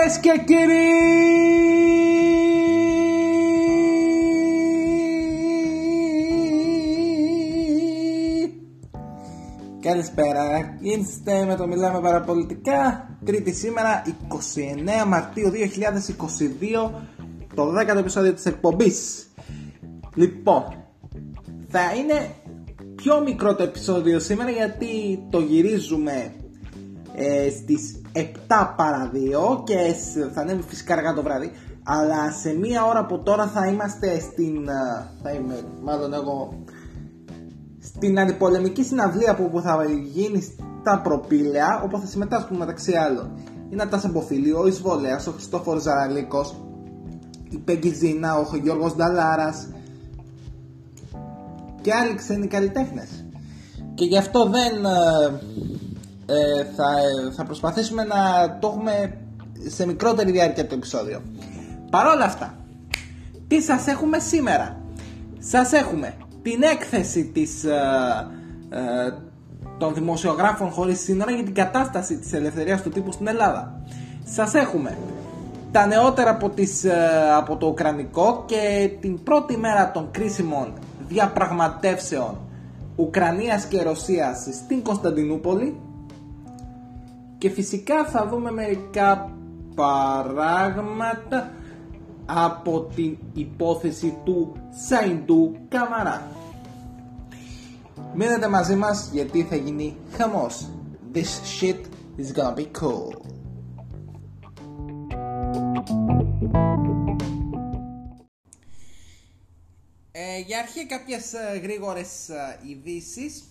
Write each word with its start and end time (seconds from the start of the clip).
Κυρίες 0.00 0.18
και 0.20 0.44
κύριοι. 0.44 0.88
Καλησπέρα, 9.80 10.76
είστε 10.80 11.44
με 11.44 11.56
το 11.56 11.66
Μιλάμε 11.66 12.00
Παραπολιτικά. 12.00 13.08
Τρίτη 13.24 13.52
σήμερα, 13.52 14.02
29 15.04 15.06
Μαρτίου 15.06 15.50
2022 15.50 16.90
Το 17.54 17.72
10ο 17.72 17.96
επεισόδιο 17.96 18.32
της 18.32 18.46
εκπομπής. 18.46 19.28
Λοιπόν, 20.14 20.64
θα 21.68 21.94
είναι 21.94 22.34
πιο 22.94 23.20
μικρό 23.20 23.54
το 23.54 23.62
επεισόδιο 23.62 24.18
σήμερα 24.18 24.50
γιατί 24.50 25.22
το 25.30 25.40
γυρίζουμε 25.40 26.32
ε, 27.14 27.50
στις 27.50 27.99
7 28.12 28.20
παρα 28.76 29.10
2 29.58 29.64
και 29.64 29.94
θα 30.34 30.40
ανέβει 30.40 30.62
φυσικά 30.62 30.94
αργά 30.94 31.14
το 31.14 31.22
βράδυ 31.22 31.50
αλλά 31.82 32.30
σε 32.30 32.52
μία 32.52 32.84
ώρα 32.84 32.98
από 32.98 33.18
τώρα 33.18 33.46
θα 33.46 33.66
είμαστε 33.66 34.20
στην 34.20 34.68
ε, 34.68 35.10
θα 35.22 35.30
είμαι 35.30 35.64
μάλλον 35.82 36.12
εγώ 36.12 36.64
στην 37.80 38.20
αντιπολεμική 38.20 38.82
συναυλία 38.82 39.34
που, 39.34 39.50
που 39.50 39.60
θα 39.60 39.84
γίνει 40.12 40.42
στα 40.80 41.00
προπήλαια 41.02 41.82
όπου 41.84 41.98
θα 41.98 42.06
συμμετάσχουμε 42.06 42.58
μεταξύ 42.58 42.92
άλλων 42.92 43.30
η 43.70 43.74
Νατάσα 43.74 44.08
Μποφίλη, 44.08 44.52
ο 44.52 44.66
Ισβολέας, 44.66 45.26
ο 45.26 45.30
Χριστόφορος 45.32 45.82
Ζαραλίκος 45.82 46.54
η 47.50 47.58
Πέγκη 47.58 47.94
Ζήνα, 47.94 48.36
ο 48.36 48.56
Γιώργος 48.62 48.94
Νταλάρας 48.94 49.68
και 51.80 51.94
άλλοι 51.94 52.14
ξένοι 52.14 52.46
καλλιτέχνες. 52.46 53.24
Και 53.94 54.04
γι' 54.04 54.18
αυτό 54.18 54.48
δεν 54.48 54.72
ε, 56.30 56.60
ε, 56.60 56.64
θα, 56.64 56.86
θα 57.36 57.44
προσπαθήσουμε 57.44 58.04
να 58.04 58.16
το 58.60 58.68
έχουμε 58.68 59.18
σε 59.66 59.86
μικρότερη 59.86 60.30
διάρκεια 60.30 60.66
το 60.66 60.74
επεισόδιο. 60.74 61.22
Παρ' 61.90 62.06
όλα 62.06 62.24
αυτά, 62.24 62.54
τι 63.48 63.62
σας 63.62 63.86
έχουμε 63.86 64.18
σήμερα; 64.18 64.80
Σας 65.38 65.72
έχουμε 65.72 66.14
την 66.42 66.62
έκθεση 66.62 67.24
της, 67.24 67.64
ε, 67.64 67.78
ε, 68.70 69.12
των 69.78 69.94
δημοσιογράφων 69.94 70.70
χωρίς 70.70 71.00
σύνορα 71.00 71.30
για 71.30 71.44
την 71.44 71.54
κατάσταση 71.54 72.18
της 72.18 72.32
ελευθερίας 72.32 72.82
του 72.82 72.90
τύπου 72.90 73.12
στην 73.12 73.26
Ελλάδα. 73.26 73.80
Σας 74.24 74.54
έχουμε 74.54 74.96
τα 75.72 75.86
νεότερα 75.86 76.30
από, 76.30 76.48
τις, 76.48 76.84
από 77.36 77.56
το 77.56 77.66
Ουκρανικό 77.66 78.44
και 78.46 78.90
την 79.00 79.22
πρώτη 79.22 79.56
μέρα 79.56 79.90
των 79.90 80.08
κρίσιμων 80.10 80.72
διαπραγματεύσεων 81.08 82.38
Ουκρανίας 82.96 83.64
και 83.64 83.82
Ρωσίας 83.82 84.46
στην 84.52 84.82
Κωνσταντινούπολη 84.82 85.80
και 87.40 87.50
φυσικά 87.50 88.04
θα 88.04 88.28
δούμε 88.28 88.50
μερικά 88.50 89.36
παράγματα 89.74 91.52
από 92.26 92.80
την 92.94 93.18
υπόθεση 93.32 94.18
του 94.24 94.52
Σαϊντού 94.86 95.56
Καμαρά. 95.68 96.22
Μείνετε 98.14 98.48
μαζί 98.48 98.74
μας 98.74 99.08
γιατί 99.12 99.42
θα 99.42 99.56
γίνει 99.56 99.96
χαμός. 100.16 100.68
This 101.14 101.60
shit 101.60 101.80
is 102.18 102.36
gonna 102.36 102.54
be 102.54 102.66
cool. 102.80 103.20
Ε, 110.12 110.38
για 110.46 110.58
αρχή 110.58 110.86
κάποιες 110.86 111.32
ε, 111.32 111.58
γρήγορες 111.62 112.28
ε, 112.28 112.58
ειδήσεις. 112.68 113.49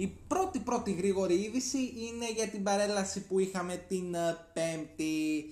Η 0.00 0.16
πρώτη 0.28 0.58
πρώτη 0.58 0.92
γρήγορη 0.92 1.34
είδηση 1.34 1.78
είναι 1.78 2.32
για 2.32 2.48
την 2.48 2.62
παρέλαση 2.62 3.20
που 3.20 3.38
είχαμε 3.38 3.84
την 3.88 4.16
5η, 4.54 5.44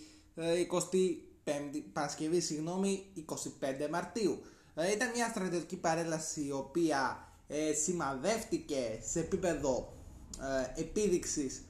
25η 1.44 1.82
Παρασκευή, 1.92 2.40
συγγνώμη, 2.40 3.06
25 3.28 3.88
Μαρτίου. 3.90 4.42
Ήταν 4.94 5.10
μια 5.14 5.28
στρατιωτική 5.28 5.76
παρέλαση 5.76 6.44
η 6.46 6.52
οποία 6.52 7.28
σημαδεύτηκε 7.84 8.98
σε 9.02 9.20
επίπεδο 9.20 9.92
επίδειξης 10.76 11.62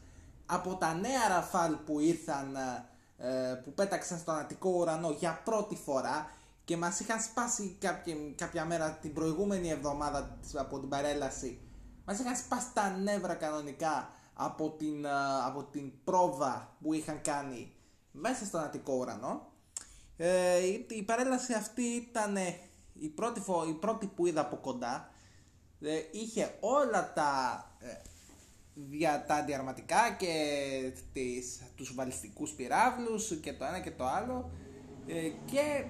από 0.47 0.75
τα 0.75 0.95
νέα 0.95 1.29
ραφάλ 1.29 1.75
που 1.87 2.01
ήρθαν, 2.01 2.57
που 3.65 3.73
πέταξαν 3.73 4.19
στον 4.19 4.35
Αττικό 4.39 4.71
ουρανό 4.71 5.11
για 5.11 5.41
πρώτη 5.45 5.77
φορά 5.77 6.31
και 6.65 6.77
μας 6.77 7.01
είχαν 7.01 7.21
σπάσει 7.21 7.77
κάποια, 7.81 8.15
κάποια 8.35 8.65
μέρα 8.65 8.91
την 8.91 9.13
προηγούμενη 9.13 9.71
εβδομάδα 9.71 10.39
από 10.55 10.79
την 10.79 10.89
παρέλαση 10.89 11.59
μας 12.09 12.19
είχαν 12.19 12.37
σπάσει 12.37 12.67
τα 12.75 12.91
νεύρα 12.91 13.35
κανονικά 13.35 14.11
από 14.35 14.71
την, 14.71 15.07
από 15.47 15.63
την 15.65 15.93
πρόβα 16.05 16.77
που 16.83 16.93
είχαν 16.93 17.21
κάνει 17.21 17.73
μέσα 18.13 18.45
στον 18.45 18.61
Αττικό 18.61 18.95
ουρανό. 18.95 19.53
Ε, 20.17 20.59
η, 20.89 21.03
παρέλαση 21.03 21.53
αυτή 21.53 21.83
ήταν 21.83 22.37
η 22.93 23.09
πρώτη, 23.09 23.41
η 23.69 23.73
πρώτη 23.73 24.07
που 24.07 24.27
είδα 24.27 24.41
από 24.41 24.57
κοντά. 24.57 25.11
Ε, 25.81 26.03
είχε 26.11 26.57
όλα 26.61 27.13
τα, 27.13 27.63
ε, 27.79 27.87
δια, 28.75 29.25
τα 29.27 29.35
αντιαρματικά 29.35 30.17
και 30.19 30.33
τις, 31.13 31.63
τους 31.77 31.95
βαλιστικούς 31.95 32.51
πυράβλους 32.51 33.41
και 33.41 33.53
το 33.53 33.65
ένα 33.65 33.81
και 33.81 33.91
το 33.91 34.07
άλλο. 34.07 34.51
Ε, 35.07 35.29
και 35.45 35.85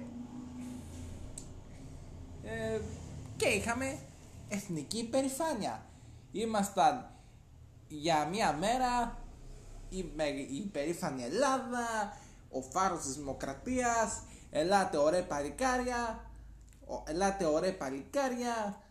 ε, 2.42 2.80
και 3.36 3.48
είχαμε 3.48 3.98
εθνική 4.48 4.98
υπερηφάνεια. 4.98 5.87
Ήμασταν 6.32 7.10
για 7.88 8.26
μία 8.26 8.52
μέρα 8.52 9.18
η, 9.88 9.98
η 10.50 10.56
υπερήφανη 10.56 11.22
Ελλάδα, 11.22 12.16
ο 12.50 12.60
φάρος 12.60 13.02
της 13.02 13.14
δημοκρατίας, 13.14 14.22
ελάτε 14.50 14.96
ωραία 14.96 15.26
παλικάρια, 15.26 16.30
ελάτε 17.04 17.44
ωραία 17.44 17.76
παλικάρια, 17.76 18.82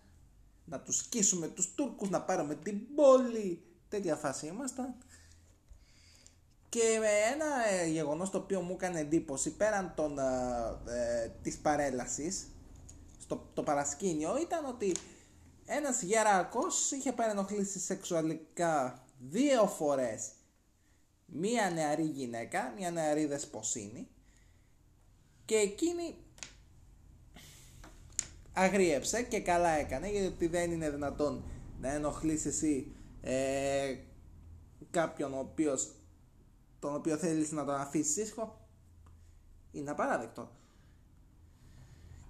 να 0.65 0.79
τους 0.79 0.97
σκίσουμε 0.97 1.47
τους 1.47 1.73
Τούρκους, 1.75 2.09
να 2.09 2.21
πάρουμε 2.21 2.55
την 2.55 2.95
πόλη, 2.95 3.61
τέτοια 3.89 4.15
φάση 4.15 4.47
ήμασταν. 4.47 4.95
Και 6.69 6.99
ένα 7.33 7.67
ε, 7.69 7.87
γεγονός 7.87 8.29
το 8.29 8.37
οποίο 8.37 8.61
μου 8.61 8.73
έκανε 8.73 8.99
εντύπωση 8.99 9.55
πέραν 9.55 9.93
των, 9.95 10.19
ε, 10.19 11.23
ε 11.23 11.31
της 11.41 11.57
παρέλασης 11.57 12.47
το, 13.27 13.47
το 13.53 13.63
παρασκήνιο 13.63 14.37
ήταν 14.41 14.65
ότι 14.65 14.95
ένας 15.69 16.01
γεράκος 16.01 16.91
είχε 16.91 17.11
παρενοχλήσει 17.11 17.79
σεξουαλικά 17.79 19.03
δύο 19.19 19.67
φορές. 19.67 20.31
Μία 21.25 21.69
νεαρή 21.69 22.03
γυναίκα, 22.03 22.73
μία 22.77 22.91
νεαρή 22.91 23.25
δεσποσίνη 23.25 24.07
και 25.45 25.55
εκείνη 25.55 26.15
αγρίεψε 28.53 29.23
και 29.23 29.39
καλά 29.39 29.69
έκανε 29.69 30.09
γιατί 30.09 30.47
δεν 30.47 30.71
είναι 30.71 30.89
δυνατόν 30.89 31.43
να 31.81 31.91
ενοχλήσει 31.91 32.47
εσύ 32.47 32.95
ε, 33.21 33.95
κάποιον 34.91 35.33
ο 35.33 35.39
οποίος, 35.39 35.95
τον 36.79 36.95
οποίο 36.95 37.17
θέλεις 37.17 37.51
να 37.51 37.65
τον 37.65 37.75
αφήσεις 37.75 38.17
ήσυχο. 38.17 38.67
Είναι 39.71 39.91
απαράδεκτο 39.91 40.51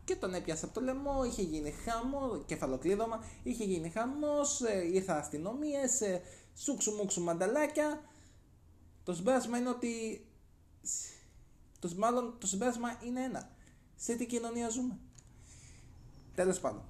και 0.07 0.15
τον 0.15 0.33
έπιασε 0.33 0.65
από 0.65 0.73
το 0.73 0.81
λαιμό, 0.81 1.23
είχε 1.23 1.41
γίνει 1.41 1.71
χαμό, 1.71 2.43
κεφαλοκλείδωμα, 2.45 3.23
είχε 3.43 3.63
γίνει 3.63 3.89
χαμός, 3.89 4.61
ε, 4.61 4.89
ήρθαν 4.93 5.17
αστυνομίες, 5.17 6.01
ε, 6.01 6.21
σούξου 6.55 6.91
μουξου 6.91 7.23
μανταλάκια. 7.23 8.01
Το 9.03 9.13
συμπέρασμα 9.13 9.57
είναι 9.57 9.69
ότι, 9.69 10.25
το, 11.79 11.91
μάλλον 11.97 12.37
το 12.39 12.47
συμπέρασμα 12.47 12.99
είναι 13.05 13.23
ένα. 13.23 13.51
Σε 13.95 14.15
τι 14.15 14.25
κοινωνία 14.25 14.69
ζούμε. 14.69 14.97
Τέλος 16.35 16.59
πάντων. 16.59 16.83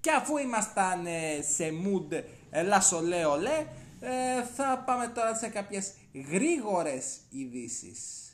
Και 0.00 0.10
αφού 0.10 0.36
ήμασταν 0.36 1.06
ε, 1.06 1.42
σε 1.42 1.64
mood 1.84 2.22
ελάσσο 2.50 2.96
ολέ, 3.30 3.66
ε, 4.00 4.42
θα 4.42 4.82
πάμε 4.86 5.08
τώρα 5.08 5.34
σε 5.34 5.48
κάποιες 5.48 5.94
γρήγορες 6.30 7.18
ειδήσεις. 7.28 8.27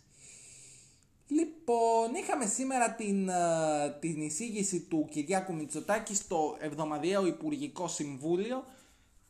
Λοιπόν, 1.34 2.14
είχαμε 2.14 2.46
σήμερα 2.46 2.94
την, 2.94 3.28
ε, 3.28 3.96
την 4.00 4.20
εισήγηση 4.20 4.80
του 4.80 5.08
Κυριάκου 5.10 5.54
Μητσοτάκη 5.54 6.14
στο 6.14 6.56
εβδομαδιαίο 6.60 7.26
Υπουργικό 7.26 7.88
Συμβούλιο 7.88 8.64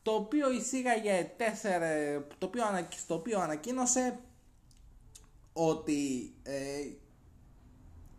το 0.03 0.11
οποίο 0.11 0.53
εισήγαγε 0.53 1.33
τέσσερα, 1.37 1.89
το 2.39 2.47
οποίο, 2.47 2.63
στο 2.97 3.15
οποίο 3.15 3.41
ανακοίνωσε 3.41 4.19
ότι 5.53 6.33
ε, 6.43 6.81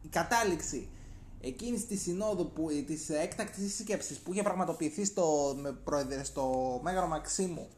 η 0.02 0.08
κατάληξη 0.10 0.88
εκείνης 1.42 1.86
της 1.88 2.02
συνόδου 2.02 2.52
που, 2.52 2.68
της 2.86 3.10
έκτακτης 3.10 3.76
σύσκεψης 3.76 4.18
που 4.18 4.34
είχε 4.34 4.42
πραγματοποιηθεί 4.42 5.06
στο, 5.06 5.56
με, 5.60 5.78
στο 6.24 6.80
Μέγαρο 6.84 7.08
Μαξίμου 7.08 7.70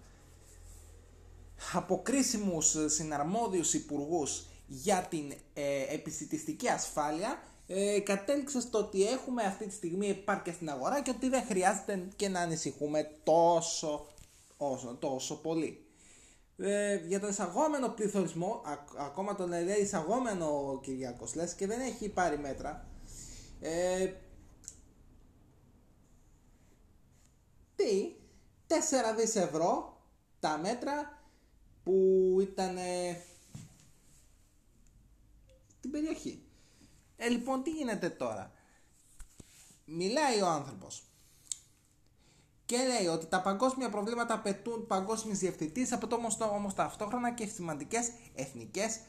από 1.73 2.01
κρίσιμους 2.01 2.75
συναρμόδιους 2.85 3.73
υπουργούς 3.73 4.45
για 4.67 5.07
την 5.09 5.33
ε, 5.53 5.93
επιστημιστική 5.93 6.69
ασφάλεια 6.69 7.41
ε, 7.67 7.99
κατέληξε 7.99 8.61
στο 8.61 8.77
ότι 8.77 9.07
έχουμε 9.07 9.43
αυτή 9.43 9.67
τη 9.67 9.73
στιγμή 9.73 10.09
επάρκεια 10.09 10.53
στην 10.53 10.69
αγορά 10.69 11.01
και 11.01 11.09
ότι 11.09 11.29
δεν 11.29 11.43
χρειάζεται 11.45 12.07
και 12.15 12.29
να 12.29 12.39
ανησυχούμε 12.39 13.11
τόσο, 13.23 14.07
όσο, 14.57 14.97
τόσο 14.99 15.41
πολύ. 15.41 15.81
Ε, 16.57 16.95
για 16.95 17.19
τον 17.19 17.29
εισαγόμενο 17.29 17.89
πληθωρισμό, 17.89 18.61
ακόμα 18.97 19.35
τον 19.35 19.49
λέει 19.49 19.81
εισαγόμενο 19.81 20.45
ο 20.45 20.79
Κυριακός 20.79 21.35
λες 21.35 21.53
και 21.53 21.67
δεν 21.67 21.79
έχει 21.79 22.09
πάρει 22.09 22.37
μέτρα. 22.37 22.87
Ε, 23.61 24.11
τι, 27.75 28.15
4 28.67 28.73
δις 29.17 29.35
ευρώ 29.35 30.01
τα 30.39 30.57
μέτρα 30.57 31.21
που 31.83 31.93
ήταν 32.41 32.77
στην 35.87 35.91
περιοχή. 35.91 36.41
Ε, 37.17 37.27
λοιπόν, 37.27 37.63
τι 37.63 37.69
γίνεται 37.69 38.09
τώρα; 38.09 38.51
Μιλάει 39.85 40.41
ο 40.41 40.47
άνθρωπος 40.47 41.03
και 42.65 42.77
λέει 42.77 43.07
ότι 43.07 43.25
τα 43.25 43.41
παγκόσμια 43.41 43.89
προβλήματα 43.89 44.33
απαιτούν 44.33 44.87
παγκόσμιες 44.87 45.39
διευθυντή, 45.39 45.87
απαιτούν 45.91 46.25
όμως 46.39 46.73
ταυτόχρονα 46.73 47.33
και 47.33 47.45
σημαντικές 47.45 48.11
εθνικές 48.35 48.99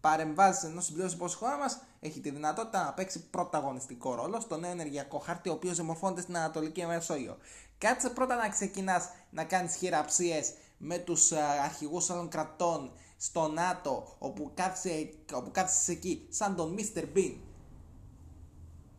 παρεμβάσεις. 0.00 0.64
Ενώ 0.64 0.80
συμπλήρωσε 0.80 1.16
πως 1.16 1.34
η 1.34 1.36
χώρα 1.36 1.56
μας 1.56 1.78
έχει 2.00 2.20
τη 2.20 2.30
δυνατότητα 2.30 2.84
να 2.84 2.92
παίξει 2.92 3.30
πρωταγωνιστικό 3.30 4.14
ρόλο 4.14 4.40
στο 4.40 4.56
νέο 4.56 4.70
ενεργειακό 4.70 5.18
χάρτη, 5.18 5.48
ο 5.48 5.52
οποίος 5.52 5.76
δημορφώνεται 5.76 6.20
στην 6.20 6.36
Ανατολική 6.36 6.86
Μεσόγειο. 6.86 7.36
Κάτσε 7.78 8.10
πρώτα 8.10 8.36
να 8.36 8.48
ξεκινάς 8.48 9.08
να 9.30 9.44
κάνεις 9.44 9.74
χειραψίες 9.74 10.54
με 10.78 10.98
τους 10.98 11.30
ε, 11.30 11.40
αρχηγούς 11.64 12.10
άλλων 12.10 12.28
κρατών 12.28 12.92
στο 13.16 13.48
ΝΑΤΟ, 13.48 14.16
όπου 14.18 14.50
κάθεσαι, 14.54 15.10
όπου 15.32 15.50
κάθεσαι 15.50 15.92
εκεί, 15.92 16.26
σαν 16.30 16.56
τον 16.56 16.76
Mr. 16.78 17.04
Bean. 17.14 17.34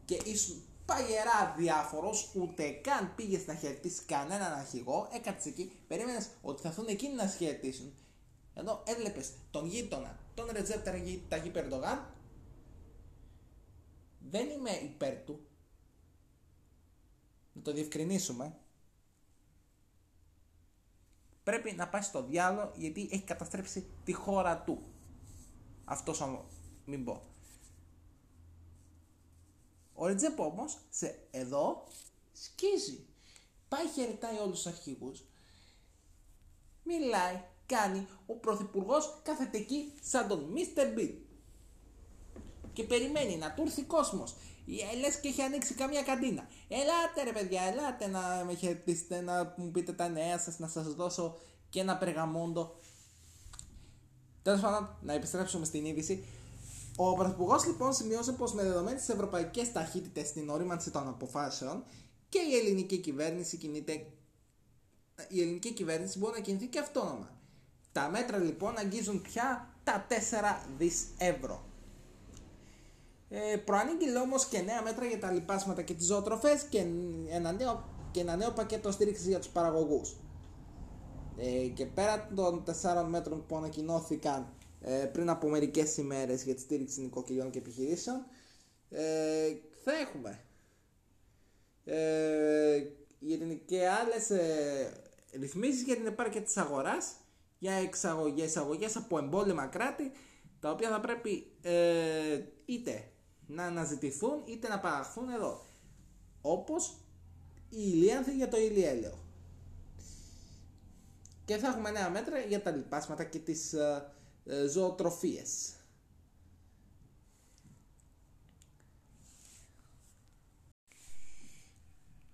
Και 0.06 0.22
ήσουν 0.26 0.64
παγερά 0.86 1.56
διάφορος, 1.58 2.32
ούτε 2.34 2.70
καν 2.70 3.16
πήγες 3.16 3.48
να 3.48 3.56
χαιρετήσεις 3.56 4.06
κανέναν 4.06 4.54
αρχηγό, 4.54 5.08
έκατσε 5.14 5.50
εκεί, 5.50 5.72
περίμενες 5.88 6.30
ότι 6.42 6.62
θα 6.62 6.68
έρθουν 6.68 6.88
εκείνοι 6.88 7.14
να 7.14 7.28
χαιρετήσουν. 7.28 7.94
Εδώ 8.54 8.84
έβλεπες 8.86 9.32
τον 9.52 9.66
γείτονα, 9.66 10.20
τον 10.34 10.48
Ρετζέπ 10.52 10.84
Ταγί 11.28 11.50
Περντογάν. 11.50 12.14
Δεν 14.30 14.50
είμαι 14.50 14.72
υπέρ 14.72 15.24
του. 15.24 15.40
Να 17.54 17.62
το 17.62 17.74
διευκρινίσουμε. 17.74 18.58
Πρέπει 21.48 21.72
να 21.72 21.88
πάει 21.88 22.02
στο 22.02 22.24
διάλογο 22.24 22.72
γιατί 22.76 23.10
έχει 23.12 23.24
καταστρέψει 23.24 23.88
τη 24.04 24.14
χώρα 24.14 24.62
του. 24.62 24.82
Αυτός 25.86 26.24
μην 26.86 27.04
πω. 27.04 27.22
Ο 29.94 30.08
Ρετζέπ 30.08 30.40
όμως 30.40 30.78
σε 30.90 31.20
εδώ 31.32 31.88
σκίζει. 32.32 33.06
Πάει 33.68 33.88
χαιρετάει 33.88 34.38
όλους 34.38 34.56
τους 34.56 34.66
αρχηγούς. 34.66 35.24
Μιλάει, 36.84 37.44
κάνει. 37.66 38.08
Ο 38.26 38.34
πρωθυπουργός 38.34 39.20
κάθεται 39.24 39.58
εκεί 39.58 39.94
σαν 40.02 40.28
τον 40.28 40.54
Mr. 40.56 40.98
Bean. 40.98 41.14
Και 42.74 42.84
περιμένει 42.84 43.38
να 43.38 43.54
του 43.54 43.62
έρθει 43.62 43.84
κόσμος. 43.84 44.36
Λες 45.00 45.20
και 45.20 45.28
έχει 45.28 45.42
ανοίξει 45.42 45.74
καμία 45.74 46.04
καντίνα. 46.04 46.48
Ελάτε 46.68 47.24
ρε 47.24 47.32
παιδιά, 47.32 47.62
ελάτε 47.62 48.08
να 48.08 48.44
με 48.46 48.54
χαιρετήσετε, 48.54 49.22
να 49.22 49.54
μου 49.58 49.72
πείτε 49.72 49.94
τα 49.94 50.08
νέα 50.10 50.40
σας, 50.40 50.60
να 50.60 50.68
σας 50.68 50.94
δώσω 50.94 51.38
και 51.70 51.80
ένα 51.80 51.98
περγαμόντο. 51.98 52.76
Τέλος 54.42 54.62
πάντων, 54.62 54.98
να 55.02 55.14
επιστρέψουμε 55.14 55.66
στην 55.66 55.86
είδηση. 55.86 56.26
Ο 56.96 57.14
Πρωθυπουργός 57.14 57.66
λοιπόν 57.66 57.94
σημειώσε 57.94 58.32
πως 58.32 58.54
με 58.54 58.64
δεδομένε 58.64 58.98
τις 58.98 59.10
ευρωπαϊκές 59.10 59.72
ταχύτητες 59.72 60.28
στην 60.28 60.50
ορίμανση 60.50 60.92
των 60.92 61.08
αποφάσεων 61.08 61.84
και 62.30 62.40
η 62.40 62.56
ελληνική 62.56 62.98
κυβέρνηση 62.98 63.58
κινείται. 63.58 64.06
Η 65.28 65.42
ελληνική 65.42 65.74
κυβέρνηση 65.74 66.18
μπορεί 66.18 66.34
να 66.34 66.40
κινηθεί 66.40 66.68
και 66.68 66.80
αυτόνομα. 66.80 67.32
Τα 67.92 68.10
μέτρα 68.10 68.38
λοιπόν 68.38 68.78
αγγίζουν 68.78 69.22
πια 69.22 69.74
τα 69.84 70.08
4 70.10 70.14
δις 70.78 71.06
ευρώ. 71.18 71.67
Ε, 73.30 73.58
προανήγγειλε 73.58 74.20
όμως 74.20 74.46
και 74.46 74.62
νέα 74.62 74.82
μέτρα 74.82 75.06
για 75.06 75.20
τα 75.20 75.32
λοιπάσματα 75.32 75.82
και 75.82 75.94
τις 75.94 76.06
ζωοτροφές 76.06 76.64
και 76.64 76.86
ένα 77.30 77.52
νέο, 77.52 77.90
και 78.12 78.20
ένα 78.20 78.36
νέο 78.36 78.52
πακέτο 78.52 78.92
στήριξης 78.92 79.28
για 79.28 79.38
τους 79.40 79.50
παραγωγούς. 79.50 80.16
Ε, 81.38 81.68
και 81.68 81.86
πέρα 81.86 82.30
των 82.36 82.64
4 82.64 83.06
μέτρων 83.10 83.46
που 83.46 83.58
ανακοινώθηκαν 83.58 84.54
ε, 84.82 84.92
πριν 84.92 85.30
από 85.30 85.50
μερικές 85.50 85.98
ημέρες 85.98 86.44
για 86.44 86.56
τη 86.56 86.62
στήριξη 86.62 87.02
νοικοκυριών 87.02 87.50
και 87.50 87.58
επιχειρήσεων 87.58 88.26
ε, 88.90 89.56
θα 89.84 89.92
έχουμε 89.94 90.40
ε, 91.86 92.84
και 93.66 93.88
άλλες 93.88 94.30
ε, 94.30 94.92
ρυθμίσεις 95.32 95.84
για 95.84 95.96
την 95.96 96.06
επάρκεια 96.06 96.42
της 96.42 96.58
αγοράς 96.58 97.14
για 97.60 97.74
εξαγωγές, 97.74 98.46
εξαγωγές 98.46 98.96
από 98.96 99.18
εμπόλεμα 99.18 99.66
κράτη 99.66 100.12
τα 100.60 100.72
οποία 100.72 100.90
θα 100.90 101.00
πρέπει 101.00 101.52
ε, 101.62 102.42
είτε 102.66 103.12
να 103.48 103.64
αναζητηθούν 103.64 104.42
είτε 104.46 104.68
να 104.68 104.80
παραχθούν 104.80 105.30
εδώ 105.30 105.66
όπως 106.42 106.98
η 107.70 107.78
ηλίανθη 107.80 108.36
για 108.36 108.48
το 108.48 108.58
ηλιέλαιο 108.58 109.26
και 111.48 111.58
θα 111.58 111.68
έχουμε 111.68 111.92
νέα 111.92 112.10
μέτρα 112.10 112.40
για 112.40 112.62
τα 112.62 112.72
λοιπάσματα 112.72 113.24
και 113.24 113.40
τις 113.40 113.74
ε, 113.74 114.12
ε, 114.46 114.68
ζωοτροφίες. 114.68 115.72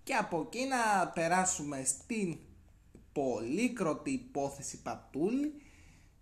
Και 0.02 0.14
από 0.14 0.40
εκεί 0.40 0.64
να 0.64 1.08
περάσουμε 1.08 1.84
στην 1.84 2.38
πολύκροτη 3.12 4.10
υπόθεση 4.10 4.82
Πατούλη 4.82 5.63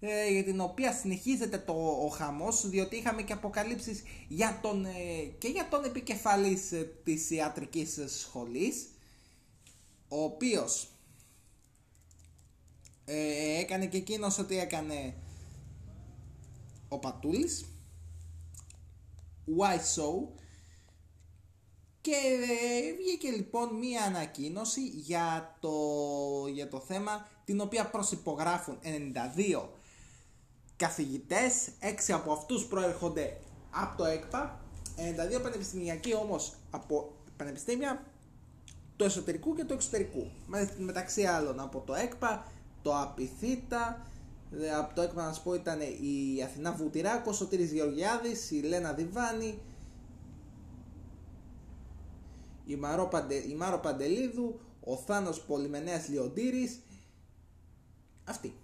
ε, 0.04 0.31
για 0.32 0.44
την 0.44 0.60
οποία 0.60 0.93
συνεχίζεται 0.93 1.58
το, 1.58 1.72
ο 2.04 2.08
χαμός 2.08 2.69
διότι 2.69 2.96
είχαμε 2.96 3.22
και 3.22 3.32
αποκαλύψεις 3.32 4.02
για 4.28 4.58
τον, 4.62 4.84
ε, 4.84 5.22
και 5.38 5.49
για 5.49 5.69
τον 5.69 5.84
επικεφαλής 5.84 6.72
ε, 6.72 6.93
της 7.04 7.31
ιατρικής 7.31 7.99
σχολής 8.06 8.87
ο 10.08 10.22
οποίος 10.22 10.87
έκανε 13.58 13.87
και 13.87 13.96
εκείνος 13.96 14.38
ότι 14.38 14.58
έκανε 14.58 15.14
ο 16.88 16.98
Πατούλης 16.98 17.64
Why 19.58 19.76
So 19.76 20.28
και 22.00 22.14
ε, 22.14 22.94
βγήκε 22.96 23.31
λοιπόν 23.31 23.75
μία 23.75 24.02
ανακοίνωση 24.02 24.86
για 24.86 25.56
το, 25.60 25.70
για 26.53 26.69
το 26.69 26.81
θέμα 26.81 27.29
την 27.44 27.60
οποία 27.60 27.91
προσυπογράφουν 27.91 28.79
92 28.82 29.81
καθηγητές, 30.82 31.69
6 31.81 32.12
από 32.12 32.32
αυτούς 32.32 32.67
προέρχονται 32.67 33.36
από 33.70 33.96
το 33.96 34.05
ΕΚΠΑ, 34.05 34.60
92 34.96 35.41
πανεπιστημιακοί 35.43 36.15
όμως 36.15 36.55
από 36.70 37.12
πανεπιστήμια 37.36 38.05
του 38.96 39.05
εσωτερικού 39.05 39.55
και 39.55 39.65
του 39.65 39.72
εξωτερικού. 39.72 40.31
μεταξύ 40.79 41.24
άλλων 41.24 41.60
από 41.60 41.82
το 41.86 41.94
ΕΚΠΑ, 41.94 42.53
το 42.82 42.96
ΑΠΙΘΙΤΑ, 42.96 44.06
από 44.79 44.94
το 44.94 45.03
ΕΚΠΑ 45.03 45.27
να 45.27 45.32
σου 45.32 45.43
πω 45.43 45.55
ήταν 45.55 45.81
η 45.81 46.43
Αθηνά 46.43 46.72
Βουτυράκος, 46.72 47.34
ο 47.34 47.36
Σωτήρης 47.36 47.72
Γεωργιάδης, 47.72 48.51
η 48.51 48.60
Λένα 48.60 48.93
Διβάνη, 48.93 49.58
η 52.67 52.77
Μαρό, 52.77 53.06
Παντε, 53.06 53.34
η 53.34 53.55
Μάρο 53.55 53.79
Παντελίδου, 53.79 54.60
ο 54.81 54.96
Θάνος 54.96 55.41
Πολυμενέας 55.41 56.08
Λιοντήρης, 56.08 56.81
αυτοί. 58.24 58.61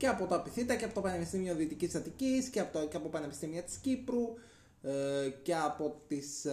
Και 0.00 0.06
από 0.06 0.26
το 0.26 0.34
Απιθύτα 0.34 0.74
και 0.74 0.84
από 0.84 0.94
το 0.94 1.00
Πανεπιστήμιο 1.00 1.54
Δυτικής 1.54 1.94
Αττικής 1.94 2.48
και 2.48 2.60
από, 2.60 2.78
το, 2.78 2.86
και 2.86 2.96
από 2.96 3.08
Πανεπιστήμια 3.08 3.62
της 3.62 3.76
Κύπρου 3.76 4.34
ε, 4.82 5.28
και 5.42 5.54
από 5.54 6.00
τις 6.08 6.44
ε, 6.44 6.52